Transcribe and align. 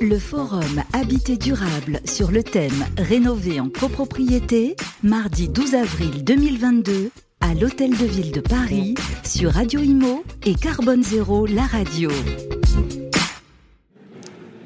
Le 0.00 0.18
forum 0.18 0.82
Habité 0.92 1.36
durable 1.36 2.00
sur 2.04 2.30
le 2.30 2.42
thème 2.42 2.86
Rénover 2.96 3.60
en 3.60 3.68
copropriété, 3.68 4.76
mardi 5.02 5.48
12 5.48 5.74
avril 5.74 6.24
2022 6.24 7.10
à 7.40 7.54
l'Hôtel 7.54 7.90
de 7.90 8.04
Ville 8.04 8.32
de 8.32 8.40
Paris 8.40 8.94
sur 9.24 9.52
Radio 9.52 9.80
Imo 9.80 10.24
et 10.44 10.54
Carbone 10.54 11.02
Zéro, 11.02 11.46
la 11.46 11.66
radio. 11.66 12.10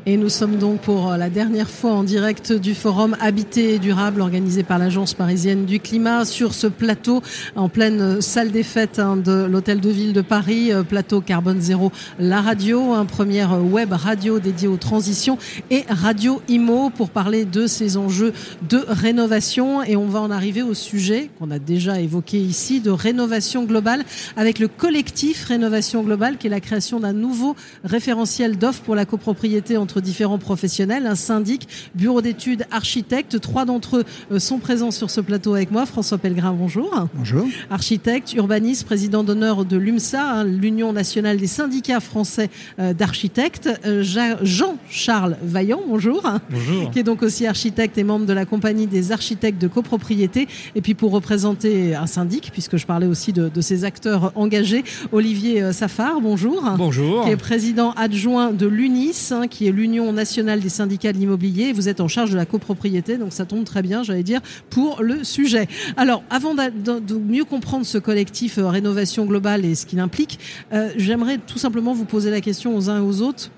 Et 0.06 0.18
nous 0.18 0.28
sommes 0.28 0.58
donc 0.58 0.82
pour 0.82 1.12
la 1.12 1.30
dernière 1.30 1.70
fois 1.70 1.92
en 1.92 2.04
direct 2.04 2.52
du 2.52 2.74
forum 2.74 3.16
Habité 3.20 3.72
et 3.72 3.78
Durable 3.78 4.20
organisé 4.20 4.62
par 4.62 4.78
l'Agence 4.78 5.14
parisienne 5.14 5.64
du 5.64 5.80
climat 5.80 6.26
sur 6.26 6.52
ce 6.52 6.66
plateau 6.66 7.22
en 7.56 7.70
pleine 7.70 8.20
salle 8.20 8.50
des 8.50 8.64
fêtes 8.64 8.98
hein, 8.98 9.16
de 9.16 9.46
l'Hôtel 9.46 9.80
de 9.80 9.88
Ville 9.88 10.12
de 10.12 10.20
Paris, 10.20 10.74
euh, 10.74 10.82
plateau 10.82 11.22
Carbone 11.22 11.58
Zéro, 11.62 11.90
la 12.18 12.42
radio, 12.42 12.92
un 12.92 13.06
première 13.06 13.64
web 13.64 13.94
radio 13.94 14.40
dédiée 14.40 14.68
aux 14.68 14.76
transitions 14.76 15.38
et 15.70 15.84
Radio 15.88 16.42
Imo 16.48 16.90
pour 16.90 17.08
parler 17.08 17.46
de 17.46 17.66
ces 17.66 17.96
enjeux 17.96 18.34
de 18.68 18.84
rénovation. 18.86 19.82
Et 19.84 19.96
on 19.96 20.06
va 20.08 20.20
en 20.20 20.30
arriver 20.30 20.60
au 20.60 20.74
sujet 20.74 21.30
qu'on 21.38 21.50
a 21.50 21.58
déjà 21.58 21.98
évoqué 21.98 22.36
ici 22.36 22.80
de 22.80 22.90
rénovation 22.90 23.64
globale 23.64 24.04
avec 24.36 24.58
le 24.58 24.68
collectif 24.68 25.46
Rénovation 25.46 26.02
Globale 26.02 26.36
qui 26.36 26.48
est 26.48 26.50
la 26.50 26.60
création 26.60 27.00
d'un 27.00 27.14
nouveau 27.14 27.56
référentiel 27.84 28.58
d'offres 28.58 28.82
pour 28.82 28.96
la 28.96 29.06
copropriété 29.06 29.78
entre 29.78 29.93
différents 30.00 30.38
professionnels, 30.38 31.06
un 31.06 31.14
syndic, 31.14 31.68
bureau 31.94 32.20
d'études, 32.20 32.64
architectes. 32.70 33.40
Trois 33.40 33.64
d'entre 33.64 33.98
eux 33.98 34.04
euh, 34.32 34.38
sont 34.38 34.58
présents 34.58 34.90
sur 34.90 35.10
ce 35.10 35.20
plateau 35.20 35.54
avec 35.54 35.70
moi. 35.70 35.86
François 35.86 36.18
Pellegrin, 36.18 36.52
bonjour. 36.52 37.06
Bonjour. 37.14 37.46
Architecte, 37.70 38.34
urbaniste, 38.34 38.84
président 38.84 39.24
d'honneur 39.24 39.64
de 39.64 39.76
l'UMSA, 39.76 40.22
hein, 40.22 40.44
l'Union 40.44 40.92
nationale 40.92 41.38
des 41.38 41.46
syndicats 41.46 42.00
français 42.00 42.50
euh, 42.78 42.92
d'architectes. 42.92 43.70
Euh, 43.86 44.02
Jean-Charles 44.42 45.36
Vaillant, 45.42 45.80
bonjour. 45.88 46.22
Bonjour. 46.50 46.90
Qui 46.90 46.98
est 46.98 47.04
donc 47.04 47.22
aussi 47.22 47.46
architecte 47.46 47.98
et 47.98 48.04
membre 48.04 48.26
de 48.26 48.32
la 48.32 48.44
compagnie 48.44 48.86
des 48.86 49.12
architectes 49.12 49.60
de 49.60 49.68
copropriété. 49.68 50.48
Et 50.74 50.80
puis 50.80 50.94
pour 50.94 51.12
représenter 51.12 51.94
un 51.94 52.06
syndic, 52.06 52.50
puisque 52.52 52.76
je 52.76 52.86
parlais 52.86 53.06
aussi 53.06 53.32
de, 53.32 53.48
de 53.48 53.60
ces 53.60 53.84
acteurs 53.84 54.32
engagés, 54.34 54.84
Olivier 55.12 55.72
Safar, 55.72 56.20
bonjour. 56.20 56.62
Bonjour. 56.76 57.24
Qui 57.24 57.30
est 57.30 57.36
président 57.36 57.92
adjoint 57.92 58.52
de 58.52 58.66
l'UNIS, 58.66 59.32
hein, 59.32 59.46
qui 59.48 59.66
est 59.66 59.72
l'Union 59.72 59.83
nationale 60.12 60.60
des 60.60 60.68
syndicats 60.68 61.12
de 61.12 61.18
l'immobilier. 61.18 61.72
Vous 61.72 61.88
êtes 61.88 62.00
en 62.00 62.08
charge 62.08 62.30
de 62.30 62.36
la 62.36 62.46
copropriété, 62.46 63.18
donc 63.18 63.32
ça 63.32 63.44
tombe 63.44 63.64
très 63.64 63.82
bien, 63.82 64.02
j'allais 64.02 64.22
dire, 64.22 64.40
pour 64.70 65.02
le 65.02 65.24
sujet. 65.24 65.68
Alors, 65.96 66.22
avant 66.30 66.54
de, 66.54 67.14
mieux 67.14 67.44
comprendre 67.44 67.86
ce 67.86 67.98
collectif 67.98 68.58
euh, 68.58 68.68
rénovation 68.68 69.24
globale 69.24 69.64
et 69.64 69.74
ce 69.74 69.86
qu'il 69.86 70.00
implique, 70.00 70.38
euh, 70.72 70.90
j'aimerais 70.96 71.38
tout 71.38 71.58
simplement 71.58 71.94
vous 71.94 72.04
poser 72.04 72.30
la 72.30 72.40
question 72.40 72.76
aux 72.76 72.90
uns 72.90 72.98
et 72.98 73.02
aux 73.02 73.22
autres 73.22 73.50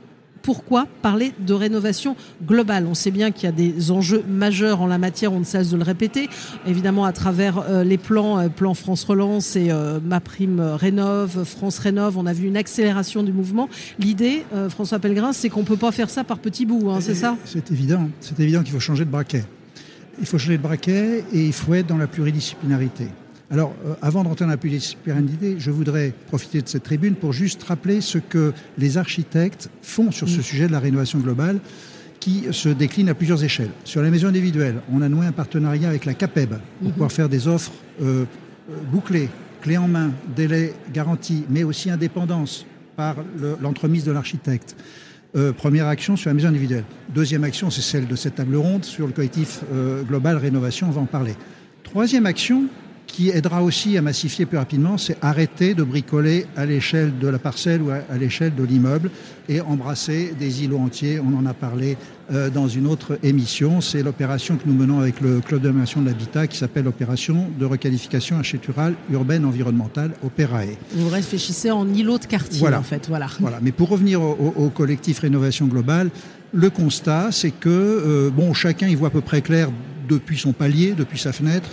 pourquoi 0.46 0.86
parler 1.02 1.32
de 1.40 1.52
rénovation 1.54 2.14
globale? 2.46 2.86
On 2.86 2.94
sait 2.94 3.10
bien 3.10 3.32
qu'il 3.32 3.46
y 3.46 3.48
a 3.48 3.52
des 3.52 3.90
enjeux 3.90 4.22
majeurs 4.28 4.80
en 4.80 4.86
la 4.86 4.96
matière, 4.96 5.32
on 5.32 5.40
ne 5.40 5.44
cesse 5.44 5.70
de 5.70 5.76
le 5.76 5.82
répéter, 5.82 6.28
évidemment 6.68 7.04
à 7.04 7.12
travers 7.12 7.58
euh, 7.58 7.82
les 7.82 7.98
plans, 7.98 8.38
euh, 8.38 8.48
plan 8.48 8.72
France 8.72 9.02
Relance 9.02 9.56
et 9.56 9.72
euh, 9.72 9.98
ma 10.00 10.20
prime 10.20 10.60
Rénove, 10.60 11.42
France 11.42 11.80
Rénove, 11.80 12.16
on 12.16 12.26
a 12.26 12.32
vu 12.32 12.46
une 12.46 12.56
accélération 12.56 13.24
du 13.24 13.32
mouvement. 13.32 13.68
L'idée, 13.98 14.44
François 14.68 15.00
Pellegrin, 15.00 15.32
c'est 15.32 15.48
qu'on 15.48 15.62
ne 15.62 15.66
peut 15.66 15.76
pas 15.76 15.90
faire 15.90 16.10
ça 16.10 16.22
par 16.22 16.38
petits 16.38 16.64
bouts, 16.64 16.90
hein, 16.90 17.00
c'est 17.00 17.16
ça? 17.16 17.36
C'est 17.44 17.72
évident, 17.72 18.08
c'est 18.20 18.38
évident 18.38 18.62
qu'il 18.62 18.72
faut 18.72 18.78
changer 18.78 19.04
de 19.04 19.10
braquet. 19.10 19.44
Il 20.20 20.26
faut 20.26 20.38
changer 20.38 20.58
de 20.58 20.62
braquet 20.62 21.24
et 21.32 21.44
il 21.44 21.52
faut 21.52 21.74
être 21.74 21.88
dans 21.88 21.98
la 21.98 22.06
pluridisciplinarité. 22.06 23.08
Alors, 23.50 23.74
euh, 23.86 23.94
avant 24.02 24.24
de 24.24 24.28
rentrer 24.28 24.44
dans 24.44 24.50
la 24.50 24.56
publicité, 24.56 24.98
je 25.58 25.70
voudrais 25.70 26.12
profiter 26.28 26.62
de 26.62 26.68
cette 26.68 26.82
tribune 26.82 27.14
pour 27.14 27.32
juste 27.32 27.62
rappeler 27.62 28.00
ce 28.00 28.18
que 28.18 28.52
les 28.76 28.98
architectes 28.98 29.70
font 29.82 30.10
sur 30.10 30.28
ce 30.28 30.42
sujet 30.42 30.66
de 30.66 30.72
la 30.72 30.80
rénovation 30.80 31.20
globale 31.20 31.60
qui 32.18 32.46
se 32.50 32.68
décline 32.68 33.08
à 33.08 33.14
plusieurs 33.14 33.44
échelles. 33.44 33.70
Sur 33.84 34.02
la 34.02 34.10
maison 34.10 34.28
individuelle, 34.28 34.80
on 34.92 35.00
a 35.00 35.08
noué 35.08 35.26
un 35.26 35.32
partenariat 35.32 35.88
avec 35.88 36.06
la 36.06 36.14
CAPEB 36.14 36.48
pour 36.48 36.88
mhm. 36.88 36.92
pouvoir 36.92 37.12
faire 37.12 37.28
des 37.28 37.46
offres 37.46 37.72
euh, 38.02 38.24
euh, 38.68 38.74
bouclées, 38.90 39.28
clés 39.60 39.76
en 39.76 39.86
main, 39.86 40.10
délai 40.34 40.74
garanti, 40.92 41.44
mais 41.48 41.62
aussi 41.62 41.88
indépendance 41.88 42.66
par 42.96 43.16
l'entremise 43.60 44.04
de 44.04 44.12
l'architecte. 44.12 44.74
première 45.58 45.86
action 45.86 46.16
sur 46.16 46.30
la 46.30 46.34
maison 46.34 46.48
individuelle. 46.48 46.84
Deuxième 47.14 47.44
action, 47.44 47.68
c'est 47.68 47.82
celle 47.82 48.06
de 48.06 48.16
cette 48.16 48.36
table 48.36 48.56
ronde 48.56 48.86
sur 48.86 49.06
le 49.06 49.12
collectif 49.12 49.60
global 50.08 50.38
rénovation, 50.38 50.88
on 50.88 50.92
va 50.92 51.02
en 51.02 51.06
parler. 51.06 51.34
Troisième 51.82 52.24
action, 52.24 52.68
qui 53.16 53.30
aidera 53.30 53.62
aussi 53.62 53.96
à 53.96 54.02
massifier 54.02 54.44
plus 54.44 54.58
rapidement, 54.58 54.98
c'est 54.98 55.16
arrêter 55.22 55.72
de 55.72 55.82
bricoler 55.82 56.44
à 56.54 56.66
l'échelle 56.66 57.18
de 57.18 57.28
la 57.28 57.38
parcelle 57.38 57.80
ou 57.80 57.88
à, 57.88 58.18
l'échelle 58.18 58.54
de 58.54 58.62
l'immeuble 58.62 59.10
et 59.48 59.62
embrasser 59.62 60.34
des 60.38 60.64
îlots 60.64 60.80
entiers. 60.80 61.18
On 61.18 61.34
en 61.34 61.46
a 61.46 61.54
parlé 61.54 61.96
euh, 62.30 62.50
dans 62.50 62.68
une 62.68 62.86
autre 62.86 63.18
émission. 63.22 63.80
C'est 63.80 64.02
l'opération 64.02 64.56
que 64.56 64.64
nous 64.66 64.74
menons 64.74 65.00
avec 65.00 65.22
le 65.22 65.40
Club 65.40 65.62
de 65.62 65.70
de 65.70 66.04
l'habitat 66.04 66.46
qui 66.46 66.58
s'appelle 66.58 66.84
l'opération 66.84 67.48
de 67.58 67.64
requalification 67.64 68.36
architecturale 68.36 68.92
urbaine 69.10 69.46
environnementale, 69.46 70.10
OPERAE. 70.22 70.76
Vous 70.92 71.08
réfléchissez 71.08 71.70
en 71.70 71.88
îlot 71.88 72.18
de 72.18 72.26
quartier, 72.26 72.58
voilà. 72.58 72.80
en 72.80 72.82
fait. 72.82 73.08
Voilà. 73.08 73.28
voilà. 73.40 73.60
Mais 73.62 73.72
pour 73.72 73.88
revenir 73.88 74.20
au, 74.20 74.68
collectif 74.68 75.20
Rénovation 75.20 75.68
Globale, 75.68 76.10
le 76.52 76.68
constat, 76.68 77.32
c'est 77.32 77.50
que 77.50 77.70
euh, 77.70 78.30
bon, 78.30 78.52
chacun 78.52 78.88
y 78.88 78.94
voit 78.94 79.08
à 79.08 79.10
peu 79.10 79.22
près 79.22 79.40
clair 79.40 79.70
depuis 80.06 80.36
son 80.36 80.52
palier, 80.52 80.92
depuis 80.92 81.18
sa 81.18 81.32
fenêtre, 81.32 81.70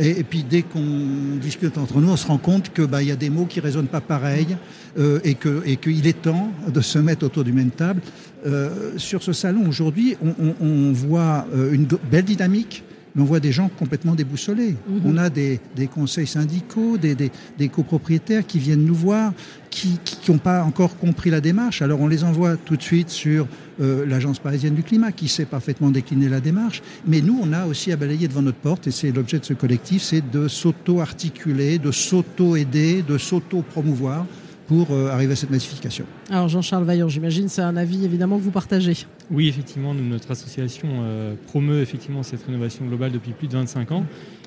et, 0.00 0.24
puis 0.24 0.44
dès 0.48 0.62
qu'on 0.62 1.36
discute 1.40 1.76
entre 1.78 2.00
nous, 2.00 2.10
on 2.10 2.16
se 2.16 2.26
rend 2.26 2.38
compte 2.38 2.72
qu'il 2.72 2.86
bah, 2.86 3.02
y 3.02 3.10
a 3.10 3.16
des 3.16 3.30
mots 3.30 3.46
qui 3.46 3.60
résonnent 3.60 3.86
pas 3.86 4.00
pareil 4.00 4.56
euh, 4.98 5.20
et 5.24 5.34
qu'il 5.34 6.06
et 6.06 6.08
est 6.08 6.22
temps 6.22 6.52
de 6.66 6.80
se 6.80 6.98
mettre 6.98 7.26
autour 7.26 7.44
du 7.44 7.52
même 7.52 7.70
table. 7.70 8.00
Euh, 8.46 8.92
sur 8.96 9.22
ce 9.22 9.32
salon 9.32 9.68
aujourd'hui, 9.68 10.16
on, 10.22 10.54
on, 10.60 10.92
voit 10.92 11.46
euh, 11.54 11.72
une 11.72 11.86
belle 12.10 12.24
dynamique 12.24 12.82
mais 13.14 13.22
on 13.22 13.24
voit 13.24 13.40
des 13.40 13.52
gens 13.52 13.68
complètement 13.68 14.14
déboussolés. 14.14 14.76
Mhm. 14.88 15.00
On 15.04 15.16
a 15.16 15.30
des, 15.30 15.60
des 15.76 15.86
conseils 15.86 16.26
syndicaux, 16.26 16.98
des, 16.98 17.14
des, 17.14 17.30
des, 17.58 17.68
copropriétaires 17.68 18.46
qui 18.46 18.58
viennent 18.58 18.84
nous 18.84 18.94
voir, 18.94 19.32
qui 19.70 19.98
n'ont 20.28 20.38
pas 20.38 20.62
encore 20.64 20.96
compris 20.96 21.30
la 21.30 21.40
démarche. 21.40 21.82
Alors 21.82 22.00
on 22.00 22.08
les 22.08 22.24
envoie 22.24 22.56
tout 22.56 22.76
de 22.76 22.82
suite 22.82 23.10
sur 23.10 23.46
euh, 23.80 24.04
l'Agence 24.06 24.38
parisienne 24.38 24.74
du 24.74 24.82
climat, 24.82 25.12
qui 25.12 25.28
sait 25.28 25.44
parfaitement 25.44 25.90
décliner 25.90 26.28
la 26.28 26.40
démarche. 26.40 26.82
Mais 27.06 27.20
nous, 27.20 27.38
on 27.42 27.52
a 27.52 27.66
aussi 27.66 27.92
à 27.92 27.96
balayer 27.96 28.28
devant 28.28 28.42
notre 28.42 28.58
porte, 28.58 28.86
et 28.86 28.90
c'est 28.90 29.12
l'objet 29.12 29.38
de 29.38 29.44
ce 29.44 29.54
collectif, 29.54 30.02
c'est 30.02 30.28
de 30.30 30.48
s'auto-articuler, 30.48 31.78
de 31.78 31.90
s'auto-aider, 31.90 33.02
de 33.02 33.18
s'auto-promouvoir 33.18 34.26
pour 34.70 34.92
euh, 34.92 35.10
arriver 35.10 35.32
à 35.32 35.36
cette 35.36 35.50
massification. 35.50 36.04
Alors 36.30 36.48
Jean-Charles 36.48 36.84
Vaillant, 36.84 37.08
j'imagine 37.08 37.48
c'est 37.48 37.60
un 37.60 37.76
avis 37.76 38.04
évidemment 38.04 38.38
que 38.38 38.44
vous 38.44 38.52
partagez. 38.52 38.98
Oui, 39.28 39.48
effectivement, 39.48 39.94
notre 39.94 40.30
association 40.30 40.86
euh, 41.02 41.34
promeut 41.48 41.80
effectivement 41.80 42.22
cette 42.22 42.44
rénovation 42.46 42.86
globale 42.86 43.10
depuis 43.10 43.32
plus 43.32 43.48
de 43.48 43.54
25 43.54 43.90
ans. 43.90 44.06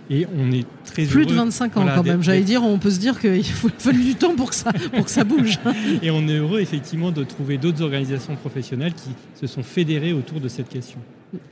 Et 0.10 0.26
on 0.38 0.50
est 0.54 0.66
très 0.86 1.04
Plus 1.04 1.26
de 1.26 1.34
25 1.34 1.76
ans 1.76 1.86
quand 1.94 2.04
même, 2.04 2.24
j'allais 2.24 2.44
dire, 2.44 2.64
on 2.64 2.80
peut 2.80 2.92
se 2.92 3.02
dire 3.02 3.20
qu'il 3.20 3.44
faut 3.44 3.68
fallu 3.78 4.02
du 4.02 4.16
temps 4.16 4.34
pour 4.34 4.52
que, 4.52 4.56
ça, 4.56 4.72
pour 4.94 5.04
que 5.04 5.12
ça 5.12 5.26
bouge. 5.26 5.60
et 6.02 6.10
on 6.10 6.26
est 6.30 6.38
heureux 6.38 6.62
effectivement 6.62 7.12
de 7.12 7.26
trouver 7.26 7.58
d'autres 7.58 7.82
organisations 7.82 8.38
professionnelles 8.38 8.94
qui 8.94 9.10
se 9.36 9.46
sont 9.46 9.64
fédérées 9.64 10.14
autour 10.14 10.40
de 10.40 10.48
cette 10.48 10.70
question. 10.70 11.00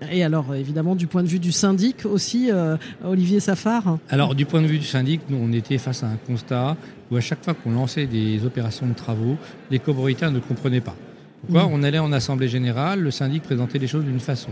Et 0.09 0.23
alors, 0.23 0.55
évidemment, 0.55 0.95
du 0.95 1.07
point 1.07 1.23
de 1.23 1.27
vue 1.27 1.39
du 1.39 1.51
syndic 1.51 2.05
aussi, 2.05 2.51
euh, 2.51 2.77
Olivier 3.03 3.41
Safar 3.41 3.97
Alors, 4.09 4.35
du 4.35 4.45
point 4.45 4.61
de 4.61 4.67
vue 4.67 4.79
du 4.79 4.85
syndic, 4.85 5.21
nous, 5.29 5.39
on 5.41 5.51
était 5.51 5.77
face 5.77 6.03
à 6.03 6.07
un 6.07 6.17
constat 6.17 6.77
où 7.11 7.17
à 7.17 7.21
chaque 7.21 7.43
fois 7.43 7.53
qu'on 7.53 7.71
lançait 7.71 8.07
des 8.07 8.45
opérations 8.45 8.87
de 8.87 8.93
travaux, 8.93 9.37
les 9.69 9.79
copropriétaires 9.79 10.31
ne 10.31 10.39
comprenaient 10.39 10.81
pas. 10.81 10.95
Pourquoi 11.41 11.67
mm. 11.67 11.73
On 11.73 11.83
allait 11.83 11.99
en 11.99 12.11
assemblée 12.11 12.47
générale, 12.47 13.01
le 13.01 13.11
syndic 13.11 13.43
présentait 13.43 13.79
les 13.79 13.87
choses 13.87 14.05
d'une 14.05 14.19
façon. 14.19 14.51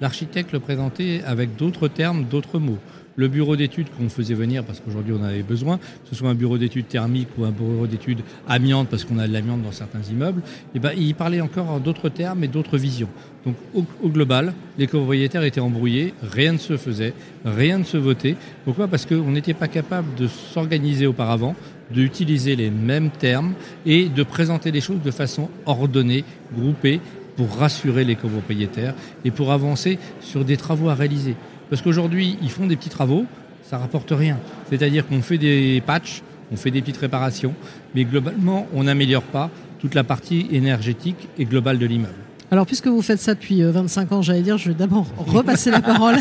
L'architecte 0.00 0.52
le 0.52 0.60
présentait 0.60 1.22
avec 1.26 1.56
d'autres 1.56 1.88
termes, 1.88 2.24
d'autres 2.24 2.58
mots 2.58 2.78
le 3.20 3.28
bureau 3.28 3.54
d'études 3.54 3.88
qu'on 3.90 4.08
faisait 4.08 4.34
venir 4.34 4.64
parce 4.64 4.80
qu'aujourd'hui 4.80 5.14
on 5.18 5.22
avait 5.22 5.42
besoin, 5.42 5.76
que 5.76 6.08
ce 6.08 6.14
soit 6.14 6.30
un 6.30 6.34
bureau 6.34 6.56
d'études 6.56 6.88
thermique 6.88 7.28
ou 7.36 7.44
un 7.44 7.50
bureau 7.50 7.86
d'études 7.86 8.22
amiante 8.48 8.88
parce 8.88 9.04
qu'on 9.04 9.18
a 9.18 9.28
de 9.28 9.32
l'amiante 9.32 9.62
dans 9.62 9.72
certains 9.72 10.02
immeubles, 10.10 10.40
et 10.40 10.76
eh 10.76 10.78
ben, 10.78 10.92
il 10.96 11.14
parlait 11.14 11.42
encore 11.42 11.80
d'autres 11.80 12.08
termes 12.08 12.42
et 12.44 12.48
d'autres 12.48 12.78
visions. 12.78 13.10
Donc 13.44 13.56
au, 13.74 14.08
global, 14.08 14.54
les 14.78 14.86
copropriétaires 14.86 15.44
étaient 15.44 15.60
embrouillés, 15.60 16.14
rien 16.22 16.52
ne 16.52 16.58
se 16.58 16.76
faisait, 16.76 17.12
rien 17.44 17.78
ne 17.78 17.84
se 17.84 17.96
votait. 17.96 18.36
Pourquoi? 18.64 18.88
Parce 18.88 19.06
qu'on 19.06 19.30
n'était 19.30 19.54
pas 19.54 19.68
capable 19.68 20.14
de 20.14 20.26
s'organiser 20.26 21.06
auparavant, 21.06 21.54
d'utiliser 21.92 22.56
les 22.56 22.70
mêmes 22.70 23.10
termes 23.10 23.54
et 23.86 24.08
de 24.08 24.22
présenter 24.22 24.70
les 24.70 24.80
choses 24.80 25.02
de 25.02 25.10
façon 25.10 25.48
ordonnée, 25.66 26.24
groupée, 26.56 27.00
pour 27.36 27.56
rassurer 27.56 28.04
les 28.04 28.16
copropriétaires 28.16 28.94
et 29.24 29.30
pour 29.30 29.52
avancer 29.52 29.98
sur 30.20 30.44
des 30.44 30.56
travaux 30.56 30.88
à 30.88 30.94
réaliser. 30.94 31.36
Parce 31.70 31.82
qu'aujourd'hui, 31.82 32.36
ils 32.42 32.50
font 32.50 32.66
des 32.66 32.76
petits 32.76 32.90
travaux, 32.90 33.24
ça 33.62 33.78
rapporte 33.78 34.10
rien. 34.10 34.38
C'est-à-dire 34.68 35.06
qu'on 35.06 35.22
fait 35.22 35.38
des 35.38 35.82
patchs, 35.86 36.22
on 36.52 36.56
fait 36.56 36.70
des 36.70 36.80
petites 36.80 36.98
réparations, 36.98 37.54
mais 37.94 38.04
globalement, 38.04 38.66
on 38.74 38.84
n'améliore 38.84 39.22
pas 39.22 39.50
toute 39.78 39.94
la 39.94 40.04
partie 40.04 40.48
énergétique 40.50 41.28
et 41.38 41.44
globale 41.44 41.78
de 41.78 41.86
l'immeuble. 41.86 42.14
Alors, 42.50 42.66
puisque 42.66 42.88
vous 42.88 43.00
faites 43.00 43.20
ça 43.20 43.34
depuis 43.34 43.62
25 43.62 44.10
euh, 44.10 44.16
ans, 44.16 44.22
j'allais 44.22 44.42
dire, 44.42 44.58
je 44.58 44.68
vais 44.68 44.74
d'abord 44.74 45.06
repasser 45.16 45.70
la 45.70 45.80
parole 45.80 46.16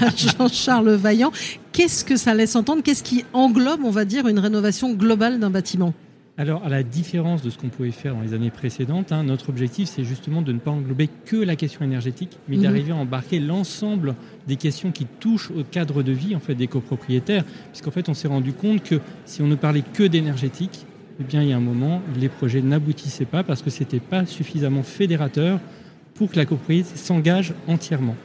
à 0.00 0.08
Jean-Charles 0.16 0.94
Vaillant. 0.94 1.32
Qu'est-ce 1.72 2.04
que 2.04 2.16
ça 2.16 2.34
laisse 2.34 2.54
entendre? 2.54 2.82
Qu'est-ce 2.82 3.02
qui 3.02 3.24
englobe, 3.32 3.80
on 3.84 3.90
va 3.90 4.04
dire, 4.04 4.28
une 4.28 4.38
rénovation 4.38 4.92
globale 4.92 5.40
d'un 5.40 5.50
bâtiment? 5.50 5.94
Alors, 6.38 6.62
à 6.64 6.68
la 6.68 6.82
différence 6.82 7.42
de 7.42 7.50
ce 7.50 7.58
qu'on 7.58 7.68
pouvait 7.68 7.90
faire 7.90 8.14
dans 8.14 8.20
les 8.22 8.34
années 8.34 8.50
précédentes, 8.50 9.12
hein, 9.12 9.22
notre 9.22 9.50
objectif, 9.50 9.88
c'est 9.88 10.04
justement 10.04 10.42
de 10.42 10.52
ne 10.52 10.58
pas 10.58 10.70
englober 10.70 11.08
que 11.26 11.36
la 11.36 11.56
question 11.56 11.84
énergétique, 11.84 12.38
mais 12.48 12.56
Mhm. 12.56 12.62
d'arriver 12.62 12.92
à 12.92 12.96
embarquer 12.96 13.38
l'ensemble 13.38 14.14
des 14.48 14.56
questions 14.56 14.92
qui 14.92 15.06
touchent 15.20 15.50
au 15.50 15.62
cadre 15.62 16.02
de 16.02 16.12
vie 16.12 16.34
en 16.34 16.40
fait, 16.40 16.54
des 16.54 16.66
copropriétaires. 16.68 17.44
Puisqu'en 17.70 17.90
fait, 17.90 18.08
on 18.08 18.14
s'est 18.14 18.28
rendu 18.28 18.52
compte 18.52 18.82
que 18.82 19.00
si 19.26 19.42
on 19.42 19.46
ne 19.46 19.54
parlait 19.56 19.84
que 19.92 20.02
d'énergétique, 20.04 20.86
eh 21.20 21.24
bien, 21.24 21.42
il 21.42 21.48
y 21.48 21.52
a 21.52 21.56
un 21.56 21.60
moment, 21.60 22.00
les 22.18 22.28
projets 22.30 22.62
n'aboutissaient 22.62 23.26
pas 23.26 23.42
parce 23.44 23.60
que 23.62 23.70
ce 23.70 23.80
n'était 23.80 24.00
pas 24.00 24.24
suffisamment 24.26 24.82
fédérateur 24.82 25.60
pour 26.14 26.30
que 26.30 26.36
la 26.36 26.46
copropriété 26.46 26.96
s'engage 26.96 27.52
entièrement 27.68 28.16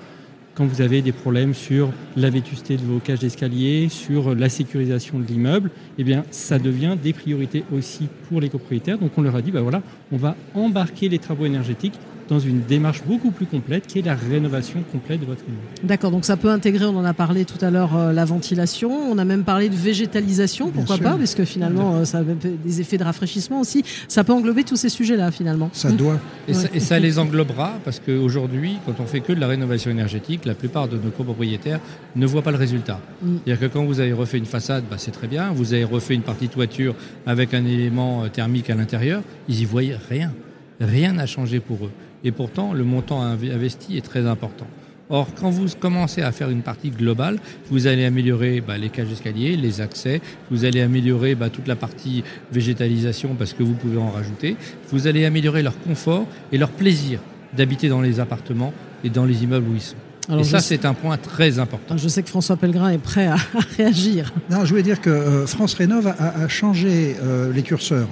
quand 0.58 0.66
vous 0.66 0.82
avez 0.82 1.04
des 1.04 1.12
problèmes 1.12 1.54
sur 1.54 1.92
la 2.16 2.32
vétusté 2.32 2.78
de 2.78 2.82
vos 2.82 2.98
cages 2.98 3.20
d'escalier, 3.20 3.90
sur 3.90 4.34
la 4.34 4.50
sécurisation 4.50 5.20
de 5.20 5.26
l'immeuble, 5.26 5.70
eh 6.00 6.04
bien, 6.04 6.26
ça 6.32 6.58
devient 6.58 6.98
des 7.02 7.14
priorités 7.14 7.64
aussi 7.72 8.08
pour 8.28 8.42
les 8.42 8.50
copropriétaires. 8.50 8.98
Donc, 8.98 9.12
on 9.18 9.22
leur 9.22 9.36
a 9.36 9.44
dit, 9.44 9.52
bah 9.52 9.62
voilà, 9.62 9.84
on 10.12 10.18
va 10.18 10.36
embarquer 10.56 11.10
les 11.10 11.20
travaux 11.20 11.46
énergétiques 11.46 12.00
dans 12.30 12.40
une 12.40 12.62
démarche 12.62 13.04
beaucoup 13.06 13.32
plus 13.32 13.46
complète 13.46 13.88
qui 13.88 14.00
est 14.00 14.02
la 14.02 14.16
rénovation 14.16 14.84
complète 14.92 15.22
de 15.22 15.26
votre 15.26 15.42
immeuble. 15.48 15.62
D'accord, 15.84 16.12
donc 16.12 16.26
ça 16.26 16.38
peut 16.38 16.50
intégrer, 16.50 16.86
on 16.86 16.98
en 16.98 17.06
a 17.06 17.14
parlé 17.14 17.46
tout 17.46 17.64
à 17.64 17.70
l'heure, 17.70 17.96
euh, 17.96 18.14
la 18.14 18.26
ventilation. 18.26 18.92
On 18.92 19.18
a 19.18 19.26
même 19.26 19.44
parlé 19.44 19.70
de 19.70 19.76
végétalisation, 19.76 20.66
Bien 20.66 20.74
pourquoi 20.74 20.96
sûr. 20.96 21.06
pas, 21.06 21.16
parce 21.16 21.36
que 21.36 21.46
finalement, 21.46 21.96
euh, 21.96 22.06
ça 22.06 22.20
a 22.20 22.24
des 22.24 22.82
effets 22.82 22.98
de 22.98 23.04
rafraîchissement 23.04 23.62
aussi. 23.62 23.84
Ça 24.08 24.24
peut 24.24 24.34
englober 24.34 24.64
tous 24.64 24.76
ces 24.76 24.90
sujets-là, 24.90 25.32
finalement. 25.32 25.70
Ça 25.74 25.92
doit. 25.92 26.20
Et, 26.48 26.54
ça, 26.54 26.68
et 26.74 26.80
ça 26.80 27.00
les 27.00 27.20
englobera 27.20 27.74
parce 27.84 28.00
qu'aujourd'hui, 28.00 28.78
quand 28.86 29.00
on 29.00 29.06
fait 29.06 29.22
que 29.22 29.34
de 29.34 29.40
la 29.40 29.48
rénovation 29.48 29.92
énergétique, 29.92 30.46
la 30.46 30.56
plupart 30.56 30.88
de 30.88 30.98
nos 30.98 31.10
copropriétaires 31.10 31.80
ne 32.16 32.26
voient 32.26 32.42
pas 32.42 32.52
le 32.52 32.58
résultat. 32.58 33.00
Mm. 33.22 33.38
C'est-à-dire 33.46 33.68
que 33.68 33.74
quand 33.74 33.86
vous 33.86 34.00
avez 34.00 34.14
refait 34.14 34.38
une 34.38 34.46
façade, 34.46 34.84
bah, 34.90 34.98
c'est 34.98 35.12
très 35.12 35.28
bien. 35.28 35.52
Vous 35.52 35.74
avez 35.74 35.84
refait 35.84 36.16
une 36.16 36.22
partie 36.22 36.48
de 36.48 36.54
toiture 36.54 36.96
avec 37.26 37.54
un 37.54 37.66
élément 37.66 38.24
euh, 38.24 38.28
thermique 38.30 38.70
à 38.70 38.76
l'intérieur, 38.76 39.22
ils 39.48 39.62
y 39.62 39.66
voient 39.66 39.82
rien. 40.10 40.32
Rien 40.80 41.14
n'a 41.14 41.26
changé 41.26 41.60
pour 41.60 41.86
eux. 41.86 41.92
Et 42.24 42.32
pourtant, 42.32 42.74
le 42.74 42.84
montant 42.84 43.22
inv- 43.24 43.54
investi 43.54 43.98
est 43.98 44.02
très 44.06 44.26
important. 44.26 44.68
Or, 45.10 45.28
quand 45.40 45.50
vous 45.50 45.68
commencez 45.80 46.22
à 46.22 46.34
faire 46.34 46.50
une 46.50 46.64
partie 46.64 46.90
globale, 46.90 47.38
vous 47.72 47.88
allez 47.88 48.04
améliorer 48.04 48.60
bah, 48.60 48.78
les 48.78 48.90
cages 48.90 49.08
d'escalier, 49.08 49.56
les 49.56 49.80
accès, 49.80 50.20
vous 50.52 50.66
allez 50.66 50.82
améliorer 50.82 51.34
bah, 51.34 51.50
toute 51.50 51.68
la 51.68 51.78
partie 51.78 52.24
végétalisation 52.52 53.36
parce 53.40 53.54
que 53.54 53.64
vous 53.64 53.74
pouvez 53.76 53.98
en 53.98 54.10
rajouter, 54.10 54.58
vous 54.92 55.08
allez 55.08 55.24
améliorer 55.24 55.64
leur 55.64 55.80
confort 55.80 56.26
et 56.52 56.58
leur 56.58 56.72
plaisir 56.72 57.22
d'habiter 57.56 57.88
dans 57.88 58.02
les 58.02 58.20
appartements 58.20 58.74
et 59.06 59.10
dans 59.10 59.24
les 59.24 59.44
immeubles 59.46 59.70
où 59.70 59.76
ils 59.76 59.82
sont. 59.82 59.96
Alors, 60.28 60.42
et 60.42 60.44
ça, 60.44 60.60
c'est 60.60 60.84
un 60.84 60.94
point 60.94 61.16
très 61.16 61.58
important. 61.58 61.96
Je 61.96 62.10
sais 62.10 62.22
que 62.22 62.28
François 62.28 62.58
Pellegrin 62.58 62.90
est 62.90 62.98
prêt 62.98 63.28
à, 63.28 63.36
à 63.36 63.38
réagir. 63.78 64.34
Non, 64.52 64.66
je 64.66 64.72
voulais 64.72 64.84
dire 64.84 65.00
que 65.00 65.10
euh, 65.10 65.48
France 65.48 65.74
Rénov 65.76 66.06
a, 66.08 66.12
a 66.44 66.48
changé 66.50 67.16
euh, 67.24 67.54
les 67.54 67.62
curseurs. 67.64 68.10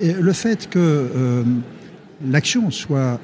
Et 0.00 0.12
le 0.14 0.32
fait 0.32 0.68
que 0.68 0.80
euh, 0.80 1.44
l'action 2.28 2.72
soit 2.72 3.20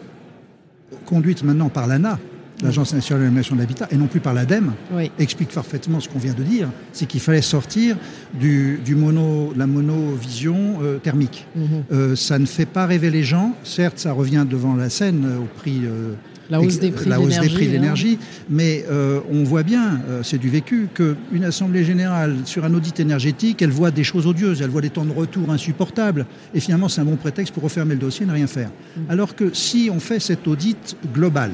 conduite 1.07 1.43
maintenant 1.43 1.69
par 1.69 1.87
l'ANA, 1.87 2.19
l'Agence 2.63 2.93
nationale 2.93 3.21
de 3.23 3.25
l'animation 3.25 3.55
de 3.57 3.61
l'habitat, 3.61 3.89
et 3.91 3.97
non 3.97 4.07
plus 4.07 4.21
par 4.21 4.35
l'ADEME, 4.35 4.73
Oui. 4.93 5.11
explique 5.19 5.49
parfaitement 5.51 5.99
ce 5.99 6.09
qu'on 6.11 6.19
vient 6.19 6.35
de 6.35 6.43
dire, 6.43 6.69
c'est 6.93 7.07
qu'il 7.07 7.21
fallait 7.21 7.41
sortir 7.41 7.97
du, 8.39 8.79
du 8.85 8.95
mono, 8.95 9.53
de 9.55 9.59
la 9.59 9.67
monovision 9.67 10.79
euh, 10.83 10.99
thermique. 10.99 11.47
Mhm. 11.57 11.65
Euh, 11.93 12.17
ça 12.17 12.39
ne 12.39 12.45
fait 12.47 12.67
pas 12.67 12.85
rêver 12.87 13.11
les 13.11 13.23
gens. 13.23 13.55
Certes, 13.65 13.99
ça 13.99 14.13
revient 14.13 14.45
devant 14.49 14.75
la 14.77 14.91
scène 14.91 15.25
euh, 15.25 15.39
au 15.39 15.45
prix, 15.59 15.81
euh, 15.85 16.13
La 16.51 16.61
hausse 16.61 16.81
des 16.81 16.91
prix 16.91 17.09
la 17.09 17.17
de 17.17 17.23
hausse 17.23 17.39
des 17.39 17.49
prix 17.49 17.67
de 17.69 17.73
l'énergie, 17.73 18.15
hein. 18.15 18.19
l'énergie, 18.19 18.47
mais 18.49 18.85
euh, 18.91 19.21
on 19.31 19.45
voit 19.45 19.63
bien, 19.63 20.01
euh, 20.09 20.23
c'est 20.25 20.39
du 20.39 20.49
vécu, 20.49 20.89
qu'une 20.93 21.45
assemblée 21.45 21.85
générale 21.85 22.37
sur 22.45 22.65
un 22.65 22.75
audit 22.75 22.99
énergétique, 22.99 23.63
elle 23.63 23.71
voit 23.71 23.91
des 23.91 24.03
choses 24.05 24.27
odieuses, 24.27 24.61
elle 24.61 24.71
voit 24.71 24.81
des 24.81 24.91
temps 24.91 25.05
de 25.05 25.13
retour 25.13 25.51
insupportables, 25.51 26.27
et 26.53 26.61
finalement 26.61 26.89
c'est 26.89 27.01
un 27.01 27.05
bon 27.05 27.17
prétexte 27.17 27.55
pour 27.55 27.63
refermer 27.63 27.95
le 27.95 28.01
dossier 28.01 28.25
et 28.25 28.27
ne 28.27 28.33
rien 28.33 28.49
faire. 28.49 28.69
Mm. 28.69 29.01
Alors 29.09 29.37
que 29.37 29.55
si 29.55 29.91
on 29.93 30.01
fait 30.01 30.19
cet 30.19 30.49
audit 30.49 30.97
global, 31.15 31.53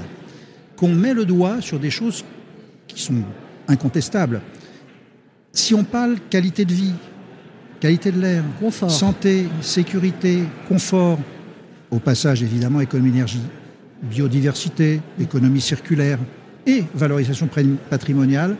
qu'on 0.76 0.94
met 0.94 1.14
le 1.14 1.24
doigt 1.24 1.60
sur 1.60 1.78
des 1.78 1.90
choses 1.90 2.24
qui 2.88 3.02
sont 3.02 3.22
incontestables, 3.68 4.40
si 5.52 5.74
on 5.74 5.84
parle 5.84 6.16
qualité 6.30 6.64
de 6.64 6.72
vie, 6.72 6.92
qualité 7.80 8.12
de 8.12 8.20
l'air, 8.20 8.44
santé, 8.88 9.46
sécurité, 9.60 10.42
confort, 10.68 11.18
au 11.90 11.98
passage 11.98 12.42
évidemment 12.42 12.80
économie 12.80 13.10
d'énergie, 13.10 13.42
biodiversité, 14.06 15.00
économie 15.20 15.60
circulaire 15.60 16.18
et 16.66 16.84
valorisation 16.94 17.48
patrimoniale, 17.90 18.56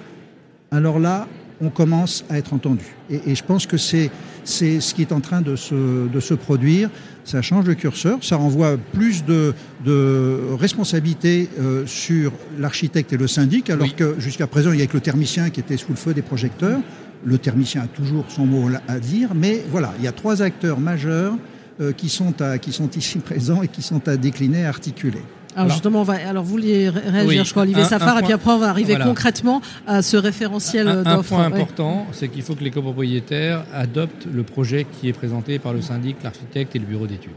alors 0.71 0.99
là, 0.99 1.27
on 1.61 1.71
commence 1.71 2.25
à 2.29 2.39
être 2.39 2.53
entendu. 2.53 2.85
Et, 3.11 3.21
et 3.27 3.35
je 3.35 3.43
pense 3.43 3.67
que 3.67 3.77
c'est 3.79 4.11
c'est 4.45 4.81
ce 4.81 4.95
qui 4.95 5.03
est 5.03 5.11
en 5.13 5.21
train 5.21 5.41
de 5.41 5.57
se, 5.57 6.07
de 6.09 6.21
se 6.21 6.35
produire. 6.35 6.89
Ça 7.25 7.43
change 7.43 7.67
le 7.67 7.75
curseur, 7.75 8.19
ça 8.23 8.37
renvoie 8.37 8.77
plus 8.77 9.25
de, 9.25 9.55
de 9.85 10.39
responsabilité 10.59 11.49
euh, 11.59 11.85
sur 11.87 12.33
l'architecte 12.59 13.13
et 13.13 13.17
le 13.17 13.27
syndic, 13.27 13.69
alors 13.71 13.87
Oui. 13.87 13.95
que 13.97 14.15
jusqu'à 14.21 14.47
présent, 14.47 14.71
il 14.73 14.79
y 14.79 14.83
a 14.83 14.87
que 14.87 14.95
le 14.95 15.01
thermicien 15.01 15.51
qui 15.51 15.59
était 15.59 15.77
sous 15.77 15.91
le 15.91 15.97
feu 15.97 16.15
des 16.15 16.23
projecteurs. 16.23 16.79
Le 17.25 17.39
thermicien 17.39 17.83
a 17.83 17.87
toujours 17.89 18.27
son 18.29 18.47
mot 18.47 18.69
à 18.87 18.99
dire, 19.01 19.31
mais 19.35 19.65
voilà, 19.69 19.93
il 19.99 20.05
y 20.05 20.09
a 20.09 20.13
trois 20.13 20.43
acteurs 20.43 20.79
majeurs 20.79 21.33
euh, 21.81 21.91
qui, 21.93 22.09
sont 22.09 22.41
à, 22.41 22.59
qui 22.59 22.73
sont 22.73 22.91
ici 22.91 23.19
présents 23.25 23.63
et 23.63 23.69
qui 23.69 23.83
sont 23.83 24.07
à 24.07 24.17
décliner, 24.17 24.65
à 24.65 24.69
articuler. 24.69 25.23
Alors, 25.56 25.64
Alors- 25.64 25.73
justement, 25.73 26.00
on 26.03 26.05
va, 26.05 26.14
alors 26.29 26.44
vous 26.44 26.50
vouliez 26.50 26.91
ré- 26.91 27.00
réagir, 27.00 27.29
Oui, 27.41 27.41
je 27.44 27.50
crois, 27.50 27.62
Olivier 27.62 27.82
un- 27.82 27.87
un 27.87 27.88
Safar, 27.88 28.19
et 28.19 28.23
puis 28.23 28.32
après 28.35 28.50
on 28.53 28.58
va 28.58 28.69
arriver 28.69 28.91
Voilà. 28.93 29.06
concrètement 29.06 29.62
à 29.87 30.03
ce 30.03 30.19
référentiel 30.19 30.87
Un, 30.87 30.99
un 31.06 31.17
d'offres. 31.17 31.31
point 31.31 31.41
Ouais. 31.49 31.55
important, 31.56 32.06
c'est 32.12 32.29
qu'il 32.29 32.43
faut 32.43 32.55
que 32.55 32.62
les 32.62 32.70
copropriétaires 32.70 33.64
adoptent 33.73 34.26
le 34.31 34.43
projet 34.43 34.85
qui 34.85 35.08
est 35.08 35.14
présenté 35.14 35.58
par 35.58 35.73
le 35.73 35.81
syndic, 35.81 36.17
l'architecte 36.23 36.76
et 36.76 36.79
le 36.79 36.85
bureau 36.85 37.06
d'études. 37.06 37.32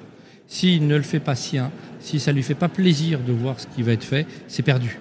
S'il 0.48 0.86
ne 0.86 0.96
le 0.98 1.02
fait 1.04 1.20
pas 1.22 1.36
sien, 1.36 1.72
si 2.02 2.20
ça 2.20 2.32
ne 2.32 2.36
lui 2.36 2.44
fait 2.44 2.56
pas 2.56 2.68
plaisir 2.70 3.20
de 3.26 3.32
voir 3.32 3.58
ce 3.60 3.68
qui 3.74 3.84
va 3.84 3.94
être 3.94 4.04
fait, 4.04 4.28
c'est 4.50 4.64
perdu. 4.64 5.00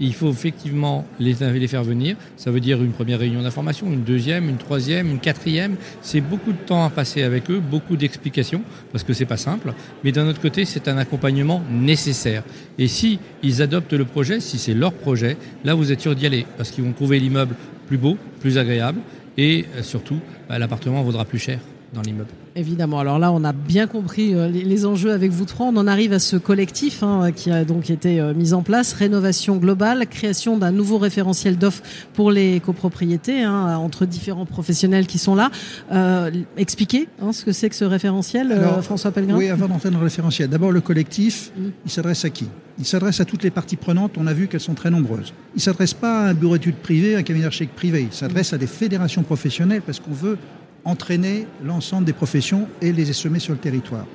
Il 0.00 0.14
faut 0.14 0.30
effectivement 0.30 1.06
les, 1.18 1.34
les 1.34 1.68
faire 1.68 1.84
venir. 1.84 2.16
Ça 2.36 2.50
veut 2.50 2.60
dire 2.60 2.82
une 2.82 2.92
première 2.92 3.18
réunion 3.18 3.42
d'information, 3.42 3.86
une 3.86 4.02
deuxième, 4.02 4.48
une 4.48 4.56
troisième, 4.56 5.10
une 5.10 5.20
quatrième. 5.20 5.76
C'est 6.00 6.20
beaucoup 6.20 6.52
de 6.52 6.58
temps 6.58 6.84
à 6.84 6.90
passer 6.90 7.22
avec 7.22 7.50
eux, 7.50 7.60
beaucoup 7.60 7.96
d'explications, 7.96 8.62
parce 8.92 9.04
que 9.04 9.12
c'est 9.12 9.26
pas 9.26 9.36
simple. 9.36 9.74
Mais 10.02 10.12
d'un 10.12 10.26
autre 10.26 10.40
côté, 10.40 10.64
c'est 10.64 10.88
un 10.88 10.96
accompagnement 10.96 11.62
nécessaire. 11.70 12.42
Et 12.78 12.88
si 12.88 13.18
ils 13.42 13.62
adoptent 13.62 13.92
le 13.92 14.06
projet, 14.06 14.40
si 14.40 14.58
c'est 14.58 14.74
leur 14.74 14.92
projet, 14.92 15.36
là 15.64 15.74
vous 15.74 15.92
êtes 15.92 16.00
sûr 16.00 16.14
d'y 16.14 16.26
aller, 16.26 16.46
parce 16.56 16.70
qu'ils 16.70 16.84
vont 16.84 16.92
trouver 16.92 17.20
l'immeuble 17.20 17.54
plus 17.86 17.98
beau, 17.98 18.16
plus 18.40 18.56
agréable, 18.56 19.00
et 19.36 19.66
euh, 19.76 19.82
surtout, 19.82 20.20
bah, 20.48 20.58
l'appartement 20.58 21.02
vaudra 21.02 21.24
plus 21.24 21.38
cher 21.38 21.60
dans 21.92 22.02
l'immeuble. 22.02 22.30
Évidemment. 22.56 22.98
Alors 22.98 23.18
là, 23.18 23.32
on 23.32 23.44
a 23.44 23.52
bien 23.52 23.86
compris 23.86 24.34
euh, 24.34 24.48
les, 24.48 24.86
enjeux 24.86 25.12
avec 25.12 25.30
vous 25.30 25.44
trois. 25.44 25.66
On 25.66 25.76
en 25.76 25.86
arrive 25.86 26.12
à 26.12 26.18
ce 26.18 26.36
collectif 26.36 27.02
hein, 27.02 27.30
qui 27.32 27.50
a 27.50 27.64
donc 27.64 27.90
été 27.90 28.20
euh, 28.20 28.34
mis 28.34 28.52
en 28.52 28.62
place. 28.62 28.92
Rénovation 28.92 29.56
globale, 29.56 30.06
création 30.08 30.56
d'un 30.56 30.72
nouveau 30.72 30.98
référentiel 30.98 31.58
d'offres 31.58 31.82
pour 32.14 32.30
les 32.30 32.60
copropriétés 32.60 33.42
hein, 33.42 33.76
entre 33.76 34.06
différents 34.06 34.46
professionnels 34.46 35.06
qui 35.06 35.18
sont 35.18 35.34
là. 35.34 35.50
Euh, 35.92 36.30
expliquez 36.56 37.08
hein, 37.22 37.32
ce 37.32 37.44
que 37.44 37.52
c'est 37.52 37.68
que 37.68 37.76
ce 37.76 37.84
référentiel, 37.84 38.50
Alors, 38.52 38.82
François 38.82 39.12
Pellegrin. 39.12 39.36
Oui, 39.36 39.48
avant 39.48 39.68
d'entrer 39.68 39.90
dans 39.90 39.98
le 39.98 40.04
référentiel. 40.04 40.48
D'abord, 40.48 40.72
le 40.72 40.80
collectif, 40.80 41.50
Mm. 41.56 41.70
il 41.84 41.90
s'adresse 41.90 42.24
à 42.24 42.30
qui? 42.30 42.48
Il 42.78 42.84
s'adresse 42.84 43.20
à 43.20 43.24
toutes 43.24 43.42
les 43.42 43.50
parties 43.50 43.76
prenantes. 43.76 44.12
On 44.16 44.26
a 44.26 44.32
vu 44.32 44.48
qu'elles 44.48 44.60
sont 44.60 44.74
très 44.74 44.90
nombreuses. 44.90 45.34
Il 45.54 45.58
ne 45.58 45.60
s'adresse 45.60 45.94
pas 45.94 46.20
à 46.20 46.28
un 46.30 46.34
bureau 46.34 46.56
d'études 46.56 46.76
privé, 46.76 47.14
à 47.14 47.18
un 47.18 47.22
cabinet 47.22 47.44
d'architecte 47.44 47.74
privé. 47.74 48.08
Il 48.10 48.12
s'adresse 48.12 48.52
à 48.52 48.58
des 48.58 48.66
fédérations 48.66 49.22
professionnelles 49.22 49.82
parce 49.84 50.00
qu'on 50.00 50.12
veut 50.12 50.38
entraîner 50.84 51.46
l'ensemble 51.64 52.04
des 52.04 52.12
professions 52.12 52.66
et 52.82 52.92
les 52.92 53.12
semer 53.12 53.38
sur 53.38 53.52
le 53.52 53.58
territoire. 53.58 54.06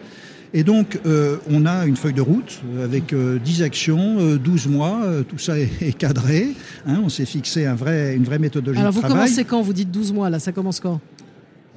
Et 0.53 0.63
donc, 0.63 1.00
euh, 1.05 1.38
on 1.50 1.65
a 1.65 1.86
une 1.86 1.98
feuille 1.98 2.13
de 2.13 2.22
route 2.22 2.62
avec 2.81 3.12
euh, 3.12 3.39
10 3.43 3.62
actions, 3.63 4.17
euh, 4.19 4.38
12 4.38 4.67
mois, 4.67 5.01
euh, 5.03 5.24
tout 5.24 5.38
ça 5.38 5.60
est, 5.60 5.69
est 5.81 5.91
cadré. 5.98 6.53
hein. 6.88 7.01
on 7.03 7.10
s'est 7.10 7.25
fixé 7.25 7.65
un 7.65 7.75
vrai, 7.75 8.15
une 8.15 8.24
vraie 8.24 8.39
méthodologie 8.39 8.79
Alors 8.79 8.91
de 8.91 8.95
vous 8.95 9.01
travail. 9.01 9.25
commencez 9.25 9.43
quand 9.43 9.62
Vous 9.62 9.74
dites 9.74 9.91
12 9.91 10.13
mois, 10.13 10.29
là, 10.29 10.39
ça 10.39 10.53
commence 10.53 10.79
quand? 10.79 11.01